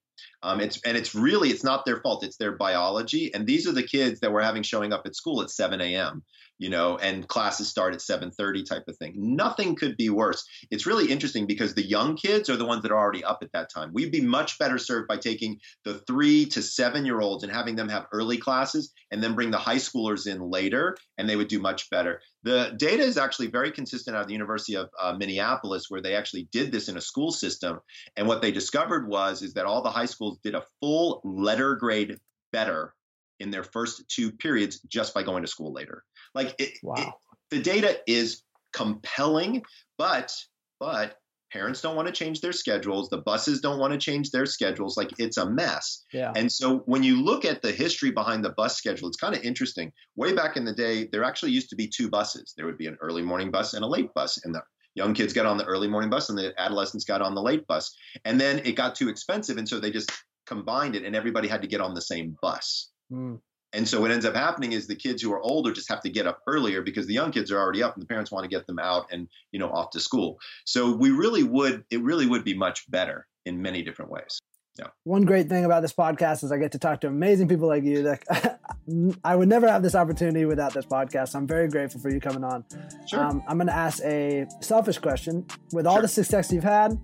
Um, 0.43 0.61
it's 0.61 0.81
and 0.85 0.97
it's 0.97 1.15
really 1.15 1.49
it's 1.49 1.65
not 1.65 1.85
their 1.87 2.01
fault. 2.03 2.25
It's 2.25 2.37
their 2.37 2.53
biology. 2.53 3.33
And 3.33 3.47
these 3.47 3.67
are 3.67 3.73
the 3.73 3.83
kids 3.83 4.21
that 4.21 4.31
we're 4.31 4.43
having 4.43 4.63
showing 4.63 4.93
up 4.93 5.03
at 5.07 5.17
school 5.17 5.43
at 5.43 5.51
7 5.51 5.81
a.m. 5.81 6.23
you 6.63 6.71
know, 6.71 6.97
and 6.99 7.27
classes 7.27 7.69
start 7.69 7.93
at 7.93 8.01
7:30 8.01 8.63
type 8.63 8.85
of 8.87 8.97
thing. 8.97 9.15
Nothing 9.17 9.75
could 9.75 9.97
be 9.97 10.11
worse. 10.11 10.45
It's 10.71 10.87
really 10.87 11.11
interesting 11.11 11.45
because 11.45 11.75
the 11.75 11.85
young 11.85 12.15
kids 12.15 12.49
are 12.49 12.57
the 12.57 12.65
ones 12.65 12.83
that 12.83 12.93
are 12.93 12.99
already 12.99 13.25
up 13.25 13.41
at 13.43 13.51
that 13.51 13.69
time. 13.69 13.91
We'd 13.93 14.13
be 14.13 14.21
much 14.21 14.61
better 14.61 14.79
served 14.79 15.09
by 15.09 15.17
taking 15.17 15.59
the 15.85 15.95
3 16.07 16.47
to 16.47 16.63
7 16.63 17.05
year 17.05 17.21
olds 17.21 17.43
and 17.43 17.53
having 17.53 17.75
them 17.75 17.89
have 17.89 18.07
early 18.13 18.39
classes 18.39 18.93
and 19.11 19.21
then 19.21 19.35
bring 19.35 19.51
the 19.51 19.59
high 19.59 19.83
schoolers 19.89 20.29
in 20.29 20.41
later 20.41 20.97
and 21.19 21.29
they 21.29 21.35
would 21.35 21.49
do 21.49 21.59
much 21.59 21.91
better. 21.91 22.23
The 22.45 22.75
data 22.77 23.03
is 23.03 23.19
actually 23.19 23.49
very 23.49 23.73
consistent 23.73 24.17
out 24.17 24.23
of 24.23 24.29
the 24.29 24.35
University 24.35 24.77
of 24.77 24.89
uh, 25.01 25.15
Minneapolis 25.15 25.87
where 25.89 26.01
they 26.01 26.15
actually 26.15 26.49
did 26.53 26.71
this 26.71 26.89
in 26.89 26.97
a 26.97 27.01
school 27.01 27.33
system 27.33 27.81
and 28.17 28.29
what 28.29 28.41
they 28.41 28.53
discovered 28.53 29.09
was 29.09 29.43
is 29.43 29.55
that 29.55 29.67
all 29.67 29.83
the 29.83 29.91
high 29.91 30.07
schools 30.07 30.39
did 30.45 30.55
a 30.55 30.65
full 30.81 31.23
letter 31.25 31.75
grade 31.75 32.21
better 32.53 32.95
in 33.41 33.51
their 33.51 33.65
first 33.65 34.05
two 34.09 34.33
periods 34.33 34.81
just 34.89 35.15
by 35.15 35.23
going 35.23 35.43
to 35.43 35.49
school 35.49 35.73
later. 35.73 36.03
Like 36.35 36.55
it, 36.59 36.79
wow. 36.83 36.95
it, 36.97 37.09
the 37.51 37.63
data 37.63 38.01
is 38.07 38.43
compelling, 38.73 39.63
but 39.99 40.35
but 40.81 41.17
parents 41.53 41.83
don't 41.83 41.95
want 41.95 42.09
to 42.09 42.15
change 42.15 42.41
their 42.41 42.53
schedules. 42.53 43.09
The 43.11 43.19
buses 43.19 43.61
don't 43.61 43.79
want 43.79 43.93
to 43.93 43.99
change 43.99 44.31
their 44.31 44.47
schedules. 44.47 44.97
Like 44.97 45.11
it's 45.19 45.37
a 45.37 45.49
mess. 45.49 46.05
Yeah. 46.13 46.33
and 46.35 46.51
so 46.51 46.79
when 46.87 47.03
you 47.03 47.23
look 47.23 47.45
at 47.45 47.63
the 47.63 47.73
history 47.73 48.11
behind 48.11 48.45
the 48.45 48.51
bus 48.57 48.77
schedule 48.77 49.09
it's 49.09 49.19
kind 49.19 49.37
of 49.37 49.43
interesting. 49.43 49.93
Way 50.17 50.33
back 50.33 50.57
in 50.57 50.65
the 50.65 50.73
day 50.73 51.09
there 51.13 51.25
actually 51.25 51.53
used 51.53 51.69
to 51.71 51.77
be 51.77 51.89
two 51.89 52.09
buses. 52.09 52.55
There 52.57 52.67
would 52.67 52.79
be 52.79 52.87
an 52.87 52.97
early 53.01 53.23
morning 53.23 53.51
bus 53.51 53.75
and 53.75 53.85
a 53.85 53.89
late 53.89 54.13
bus 54.15 54.39
and 54.45 54.55
the 54.55 54.63
young 54.95 55.15
kids 55.15 55.33
got 55.33 55.47
on 55.47 55.57
the 55.57 55.65
early 55.65 55.89
morning 55.89 56.11
bus 56.11 56.29
and 56.29 56.39
the 56.39 56.53
adolescents 56.59 57.05
got 57.05 57.23
on 57.23 57.35
the 57.35 57.43
late 57.43 57.67
bus. 57.67 57.95
And 58.25 58.41
then 58.41 58.61
it 58.65 58.73
got 58.73 58.95
too 58.95 59.09
expensive 59.09 59.59
and 59.59 59.69
so 59.69 59.79
they 59.79 59.91
just 59.91 60.11
combined 60.47 60.97
it 60.97 61.05
and 61.05 61.15
everybody 61.15 61.49
had 61.49 61.63
to 61.63 61.69
get 61.69 61.81
on 61.81 61.95
the 61.95 62.03
same 62.03 62.37
bus 62.43 62.92
mm. 63.13 63.39
And 63.73 63.89
so 63.89 64.01
what 64.01 64.11
ends 64.11 64.27
up 64.27 64.35
happening 64.35 64.73
is 64.73 64.87
the 64.87 64.95
kids 64.95 65.23
who 65.23 65.33
are 65.33 65.41
older 65.41 65.73
just 65.73 65.89
have 65.89 66.03
to 66.03 66.11
get 66.11 66.27
up 66.27 66.41
earlier 66.47 66.83
because 66.83 67.07
the 67.07 67.15
young 67.15 67.33
kids 67.33 67.51
are 67.51 67.59
already 67.59 67.83
up 67.83 67.95
and 67.95 68.03
the 68.03 68.07
parents 68.07 68.31
want 68.31 68.45
to 68.45 68.49
get 68.49 68.67
them 68.67 68.79
out 68.79 69.07
and 69.11 69.29
you 69.51 69.59
know 69.59 69.71
off 69.71 69.91
to 69.91 70.01
school. 70.01 70.39
So 70.67 70.95
we 70.95 71.11
really 71.11 71.43
would 71.43 71.85
it 71.91 72.03
really 72.03 72.27
would 72.27 72.45
be 72.45 72.55
much 72.55 72.91
better 72.91 73.27
in 73.47 73.63
many 73.63 73.83
different 73.83 74.11
ways. 74.11 74.41
Yeah. 74.79 74.87
One 75.05 75.25
great 75.25 75.49
thing 75.49 75.65
about 75.65 75.83
this 75.83 75.93
podcast 75.93 76.45
is 76.45 76.53
I 76.53 76.57
get 76.57 76.73
to 76.73 76.79
talk 76.79 77.03
to 77.03 77.07
amazing 77.07 77.49
people 77.49 77.69
like 77.69 77.85
you 77.85 78.03
that 78.05 78.61
I 79.25 79.37
would 79.37 79.49
never 79.49 79.69
have 79.69 79.83
this 79.83 79.95
opportunity 79.95 80.47
without 80.47 80.73
this 80.73 80.87
podcast. 80.87 81.35
I'm 81.35 81.47
very 81.47 81.69
grateful 81.69 82.01
for 82.01 82.11
you 82.11 82.21
coming 82.21 82.43
on. 82.43 82.65
Sure. 83.07 83.23
Um, 83.23 83.43
I'm 83.47 83.59
going 83.59 83.67
to 83.67 83.75
ask 83.75 84.03
a 84.03 84.47
selfish 84.63 84.99
question. 84.99 85.47
With 85.73 85.87
all 85.87 85.97
sure. 85.97 86.03
the 86.03 86.09
success 86.09 86.51
you've 86.51 86.65
had, 86.65 86.99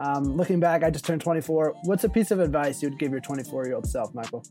um, 0.00 0.36
looking 0.36 0.58
back, 0.58 0.82
I 0.82 0.90
just 0.90 1.04
turned 1.04 1.20
24. 1.20 1.74
What's 1.84 2.02
a 2.02 2.08
piece 2.08 2.32
of 2.32 2.40
advice 2.40 2.82
you'd 2.82 2.98
give 2.98 3.12
your 3.12 3.20
24 3.20 3.66
year 3.66 3.76
old 3.76 3.86
self, 3.86 4.12
Michael? 4.12 4.44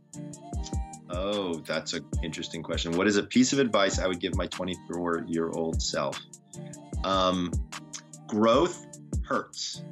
Oh, 1.09 1.55
that's 1.59 1.93
an 1.93 2.05
interesting 2.23 2.63
question. 2.63 2.93
What 2.93 3.07
is 3.07 3.17
a 3.17 3.23
piece 3.23 3.53
of 3.53 3.59
advice 3.59 3.99
I 3.99 4.07
would 4.07 4.19
give 4.19 4.35
my 4.35 4.47
24 4.47 5.25
year 5.27 5.49
old 5.49 5.81
self? 5.81 6.19
Um, 7.03 7.51
growth 8.27 8.85
hurts, 9.23 9.83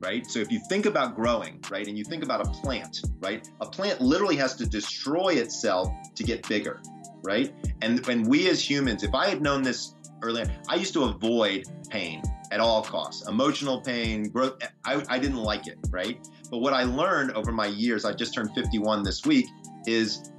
right? 0.00 0.26
So 0.26 0.38
if 0.38 0.50
you 0.50 0.60
think 0.68 0.86
about 0.86 1.16
growing, 1.16 1.62
right, 1.70 1.86
and 1.86 1.98
you 1.98 2.04
think 2.04 2.24
about 2.24 2.46
a 2.46 2.50
plant, 2.50 3.02
right, 3.20 3.46
a 3.60 3.66
plant 3.66 4.00
literally 4.00 4.36
has 4.36 4.54
to 4.56 4.66
destroy 4.66 5.34
itself 5.34 5.88
to 6.14 6.22
get 6.22 6.48
bigger, 6.48 6.80
right? 7.22 7.54
And 7.82 8.04
when 8.06 8.22
we 8.22 8.48
as 8.48 8.68
humans, 8.68 9.02
if 9.02 9.14
I 9.14 9.28
had 9.28 9.42
known 9.42 9.62
this 9.62 9.94
earlier, 10.22 10.46
I 10.68 10.76
used 10.76 10.94
to 10.94 11.04
avoid 11.04 11.66
pain 11.90 12.22
at 12.50 12.60
all 12.60 12.82
costs 12.82 13.26
emotional 13.28 13.80
pain 13.80 14.28
growth 14.28 14.54
I, 14.84 15.02
I 15.08 15.18
didn't 15.18 15.38
like 15.38 15.66
it 15.66 15.78
right 15.90 16.18
but 16.50 16.58
what 16.58 16.72
i 16.72 16.84
learned 16.84 17.32
over 17.32 17.52
my 17.52 17.66
years 17.66 18.04
i 18.04 18.12
just 18.12 18.34
turned 18.34 18.52
51 18.54 19.02
this 19.02 19.24
week 19.24 19.46
is 19.86 20.30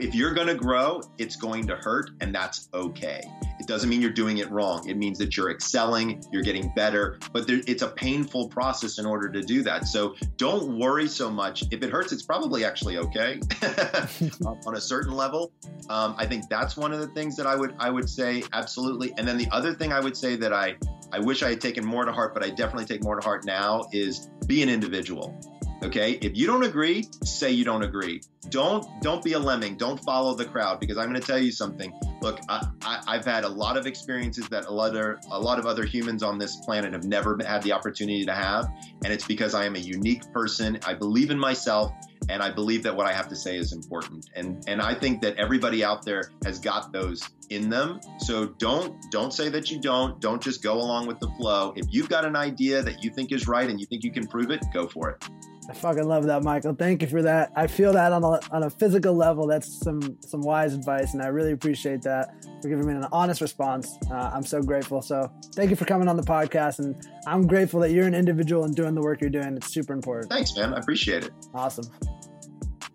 if 0.00 0.14
you're 0.14 0.34
going 0.34 0.48
to 0.48 0.54
grow, 0.54 1.02
it's 1.18 1.36
going 1.36 1.66
to 1.66 1.76
hurt, 1.76 2.10
and 2.20 2.34
that's 2.34 2.68
okay. 2.74 3.22
It 3.60 3.66
doesn't 3.66 3.88
mean 3.88 4.02
you're 4.02 4.10
doing 4.10 4.38
it 4.38 4.50
wrong. 4.50 4.88
It 4.88 4.96
means 4.96 5.18
that 5.18 5.36
you're 5.36 5.50
excelling, 5.50 6.22
you're 6.32 6.42
getting 6.42 6.72
better, 6.74 7.18
but 7.32 7.46
there, 7.46 7.60
it's 7.66 7.82
a 7.82 7.88
painful 7.88 8.48
process 8.48 8.98
in 8.98 9.06
order 9.06 9.28
to 9.30 9.40
do 9.40 9.62
that. 9.62 9.86
So 9.86 10.16
don't 10.36 10.78
worry 10.78 11.06
so 11.06 11.30
much. 11.30 11.64
If 11.70 11.82
it 11.82 11.90
hurts, 11.90 12.12
it's 12.12 12.22
probably 12.22 12.64
actually 12.64 12.98
okay 12.98 13.40
on 14.66 14.74
a 14.74 14.80
certain 14.80 15.12
level. 15.12 15.52
Um, 15.88 16.14
I 16.18 16.26
think 16.26 16.48
that's 16.48 16.76
one 16.76 16.92
of 16.92 17.00
the 17.00 17.08
things 17.08 17.36
that 17.36 17.46
I 17.46 17.54
would 17.54 17.74
I 17.78 17.90
would 17.90 18.08
say 18.08 18.42
absolutely. 18.52 19.14
And 19.16 19.26
then 19.26 19.38
the 19.38 19.48
other 19.50 19.74
thing 19.74 19.92
I 19.92 20.00
would 20.00 20.16
say 20.16 20.36
that 20.36 20.52
I 20.52 20.76
I 21.12 21.20
wish 21.20 21.42
I 21.42 21.50
had 21.50 21.60
taken 21.60 21.84
more 21.84 22.04
to 22.04 22.12
heart, 22.12 22.34
but 22.34 22.42
I 22.42 22.50
definitely 22.50 22.86
take 22.86 23.04
more 23.04 23.18
to 23.18 23.24
heart 23.24 23.44
now 23.44 23.86
is 23.92 24.28
be 24.46 24.62
an 24.62 24.68
individual. 24.68 25.38
Okay, 25.84 26.12
if 26.22 26.34
you 26.34 26.46
don't 26.46 26.62
agree, 26.62 27.06
say 27.24 27.50
you 27.50 27.62
don't 27.62 27.82
agree. 27.82 28.22
Don't 28.48 28.86
don't 29.02 29.22
be 29.22 29.34
a 29.34 29.38
lemming. 29.38 29.76
Don't 29.76 30.02
follow 30.02 30.34
the 30.34 30.46
crowd 30.46 30.80
because 30.80 30.96
I'm 30.96 31.10
going 31.10 31.20
to 31.20 31.26
tell 31.26 31.38
you 31.38 31.52
something. 31.52 31.92
Look, 32.22 32.40
I, 32.48 32.68
I, 32.82 33.16
have 33.16 33.26
had 33.26 33.44
a 33.44 33.48
lot 33.48 33.76
of 33.76 33.86
experiences 33.86 34.48
that 34.48 34.64
a 34.64 34.70
lot 34.70 34.96
of 34.96 35.18
a 35.30 35.38
lot 35.38 35.58
of 35.58 35.66
other 35.66 35.84
humans 35.84 36.22
on 36.22 36.38
this 36.38 36.56
planet 36.56 36.94
have 36.94 37.04
never 37.04 37.38
had 37.44 37.62
the 37.62 37.72
opportunity 37.72 38.24
to 38.24 38.32
have, 38.32 38.66
and 39.04 39.12
it's 39.12 39.26
because 39.26 39.54
I 39.54 39.66
am 39.66 39.76
a 39.76 39.78
unique 39.78 40.30
person. 40.32 40.78
I 40.86 40.94
believe 40.94 41.30
in 41.30 41.38
myself, 41.38 41.92
and 42.28 42.42
I 42.42 42.50
believe 42.50 42.82
that 42.82 42.94
what 42.94 43.06
I 43.06 43.12
have 43.12 43.28
to 43.28 43.36
say 43.36 43.56
is 43.56 43.72
important. 43.72 44.30
And 44.34 44.62
and 44.66 44.80
I 44.80 44.94
think 44.94 45.20
that 45.22 45.36
everybody 45.36 45.84
out 45.84 46.04
there 46.04 46.30
has 46.44 46.58
got 46.58 46.92
those 46.92 47.28
in 47.50 47.70
them. 47.70 48.00
So 48.18 48.46
don't 48.46 48.94
don't 49.10 49.32
say 49.32 49.48
that 49.50 49.70
you 49.70 49.80
don't. 49.80 50.20
Don't 50.20 50.42
just 50.42 50.62
go 50.62 50.74
along 50.74 51.06
with 51.06 51.18
the 51.20 51.28
flow. 51.38 51.72
If 51.76 51.86
you've 51.90 52.08
got 52.08 52.24
an 52.24 52.36
idea 52.36 52.82
that 52.82 53.02
you 53.02 53.10
think 53.10 53.32
is 53.32 53.46
right 53.48 53.68
and 53.68 53.80
you 53.80 53.86
think 53.86 54.04
you 54.04 54.12
can 54.12 54.26
prove 54.26 54.50
it, 54.50 54.64
go 54.72 54.86
for 54.86 55.10
it. 55.10 55.24
I 55.68 55.72
fucking 55.72 56.04
love 56.04 56.24
that, 56.24 56.42
Michael. 56.42 56.74
Thank 56.74 57.02
you 57.02 57.08
for 57.08 57.22
that. 57.22 57.50
I 57.56 57.66
feel 57.66 57.92
that 57.94 58.12
on 58.12 58.22
a, 58.22 58.40
on 58.50 58.64
a 58.64 58.70
physical 58.70 59.14
level. 59.14 59.46
That's 59.46 59.80
some 59.80 60.18
some 60.20 60.42
wise 60.42 60.74
advice, 60.74 61.14
and 61.14 61.22
I 61.22 61.28
really 61.28 61.52
appreciate 61.52 62.02
that 62.02 62.34
for 62.60 62.68
giving 62.68 62.86
me 62.86 62.94
an 62.94 63.06
honest 63.12 63.40
response. 63.40 63.96
Uh, 64.10 64.30
I'm 64.34 64.44
so 64.44 64.60
grateful. 64.60 65.00
So 65.00 65.30
thank 65.54 65.70
you 65.70 65.76
for 65.76 65.86
coming 65.86 66.08
on 66.08 66.16
the 66.16 66.22
podcast, 66.22 66.80
and 66.80 66.94
I'm 67.26 67.46
grateful 67.46 67.80
that 67.80 67.92
you're 67.92 68.06
an 68.06 68.14
individual 68.14 68.64
and 68.64 68.74
doing 68.74 68.94
the 68.94 69.02
work 69.02 69.20
you're 69.20 69.30
doing. 69.30 69.56
It's 69.56 69.72
super 69.72 69.94
important. 69.94 70.30
Thanks, 70.30 70.54
man. 70.56 70.74
I 70.74 70.78
appreciate 70.78 71.24
it. 71.24 71.32
Awesome. 71.54 71.86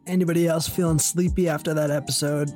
Anybody 0.09 0.47
else 0.47 0.67
feeling 0.67 0.97
sleepy 0.97 1.47
after 1.47 1.71
that 1.75 1.91
episode? 1.91 2.51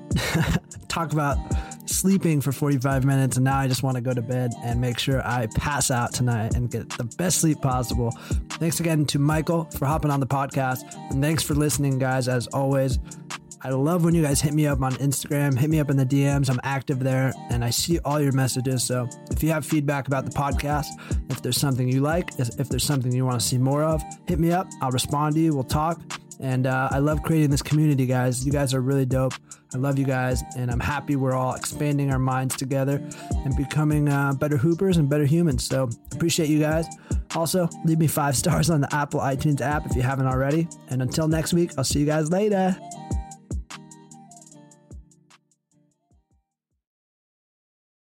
Talk 0.88 1.14
about 1.14 1.38
sleeping 1.86 2.42
for 2.42 2.52
45 2.52 3.06
minutes 3.06 3.38
and 3.38 3.44
now 3.44 3.60
I 3.60 3.68
just 3.68 3.84
want 3.84 3.96
to 3.96 4.02
go 4.02 4.12
to 4.12 4.24
bed 4.24 4.54
and 4.64 4.82
make 4.82 4.98
sure 4.98 5.22
I 5.24 5.46
pass 5.56 5.92
out 5.92 6.16
tonight 6.16 6.56
and 6.56 6.72
get 6.72 6.90
the 6.98 7.04
best 7.04 7.42
sleep 7.42 7.62
possible. 7.62 8.10
Thanks 8.54 8.80
again 8.80 9.06
to 9.06 9.20
Michael 9.20 9.66
for 9.78 9.86
hopping 9.86 10.10
on 10.10 10.20
the 10.20 10.26
podcast. 10.26 10.82
And 11.12 11.22
thanks 11.22 11.44
for 11.44 11.54
listening, 11.54 12.00
guys, 12.00 12.28
as 12.28 12.48
always. 12.48 12.98
I 13.62 13.70
love 13.70 14.04
when 14.04 14.16
you 14.16 14.24
guys 14.24 14.42
hit 14.42 14.56
me 14.56 14.66
up 14.66 14.82
on 14.82 14.94
Instagram, 14.94 15.56
hit 15.56 15.70
me 15.70 15.80
up 15.80 15.92
in 15.92 15.96
the 15.96 16.08
DMs. 16.08 16.50
I'm 16.50 16.60
active 16.64 17.00
there 17.02 17.34
and 17.52 17.64
I 17.64 17.70
see 17.70 18.00
all 18.00 18.20
your 18.20 18.34
messages. 18.34 18.84
So 18.84 19.08
if 19.30 19.44
you 19.44 19.50
have 19.50 19.64
feedback 19.64 20.08
about 20.08 20.26
the 20.26 20.32
podcast, 20.32 20.88
if 21.30 21.44
there's 21.44 21.58
something 21.58 21.88
you 21.88 22.02
like, 22.02 22.32
if 22.40 22.68
there's 22.68 22.84
something 22.84 23.12
you 23.12 23.26
want 23.26 23.40
to 23.40 23.46
see 23.46 23.60
more 23.60 23.84
of, 23.84 24.02
hit 24.28 24.40
me 24.40 24.52
up. 24.52 24.68
I'll 24.82 24.90
respond 24.90 25.36
to 25.36 25.42
you. 25.42 25.54
We'll 25.54 25.64
talk. 25.64 26.02
And 26.44 26.68
uh, 26.68 26.90
I 26.92 27.00
love 27.00 27.24
creating 27.24 27.52
this 27.52 27.62
community, 27.62 28.06
guys. 28.06 28.46
You 28.46 28.52
guys 28.52 28.74
are 28.74 28.82
really 28.82 29.06
dope. 29.06 29.34
I 29.74 29.78
love 29.78 29.98
you 29.98 30.06
guys, 30.06 30.44
and 30.58 30.70
I'm 30.70 30.80
happy 30.80 31.16
we're 31.16 31.34
all 31.34 31.56
expanding 31.56 32.12
our 32.12 32.20
minds 32.20 32.58
together 32.58 33.02
and 33.46 33.56
becoming 33.56 34.10
uh, 34.10 34.34
better 34.34 34.58
hoopers 34.58 34.98
and 34.98 35.10
better 35.10 35.26
humans. 35.26 35.66
So 35.66 35.90
appreciate 36.12 36.50
you 36.50 36.60
guys. 36.60 36.86
Also, 37.34 37.70
leave 37.86 37.98
me 37.98 38.08
five 38.08 38.36
stars 38.36 38.70
on 38.70 38.82
the 38.82 38.94
Apple 38.94 39.22
iTunes 39.22 39.62
app 39.62 39.86
if 39.86 39.96
you 39.96 40.02
haven't 40.02 40.28
already. 40.28 40.68
And 40.90 41.02
until 41.02 41.30
next 41.30 41.54
week, 41.54 41.72
I'll 41.78 41.86
see 41.86 42.02
you 42.02 42.06
guys 42.06 42.30
later. 42.30 42.76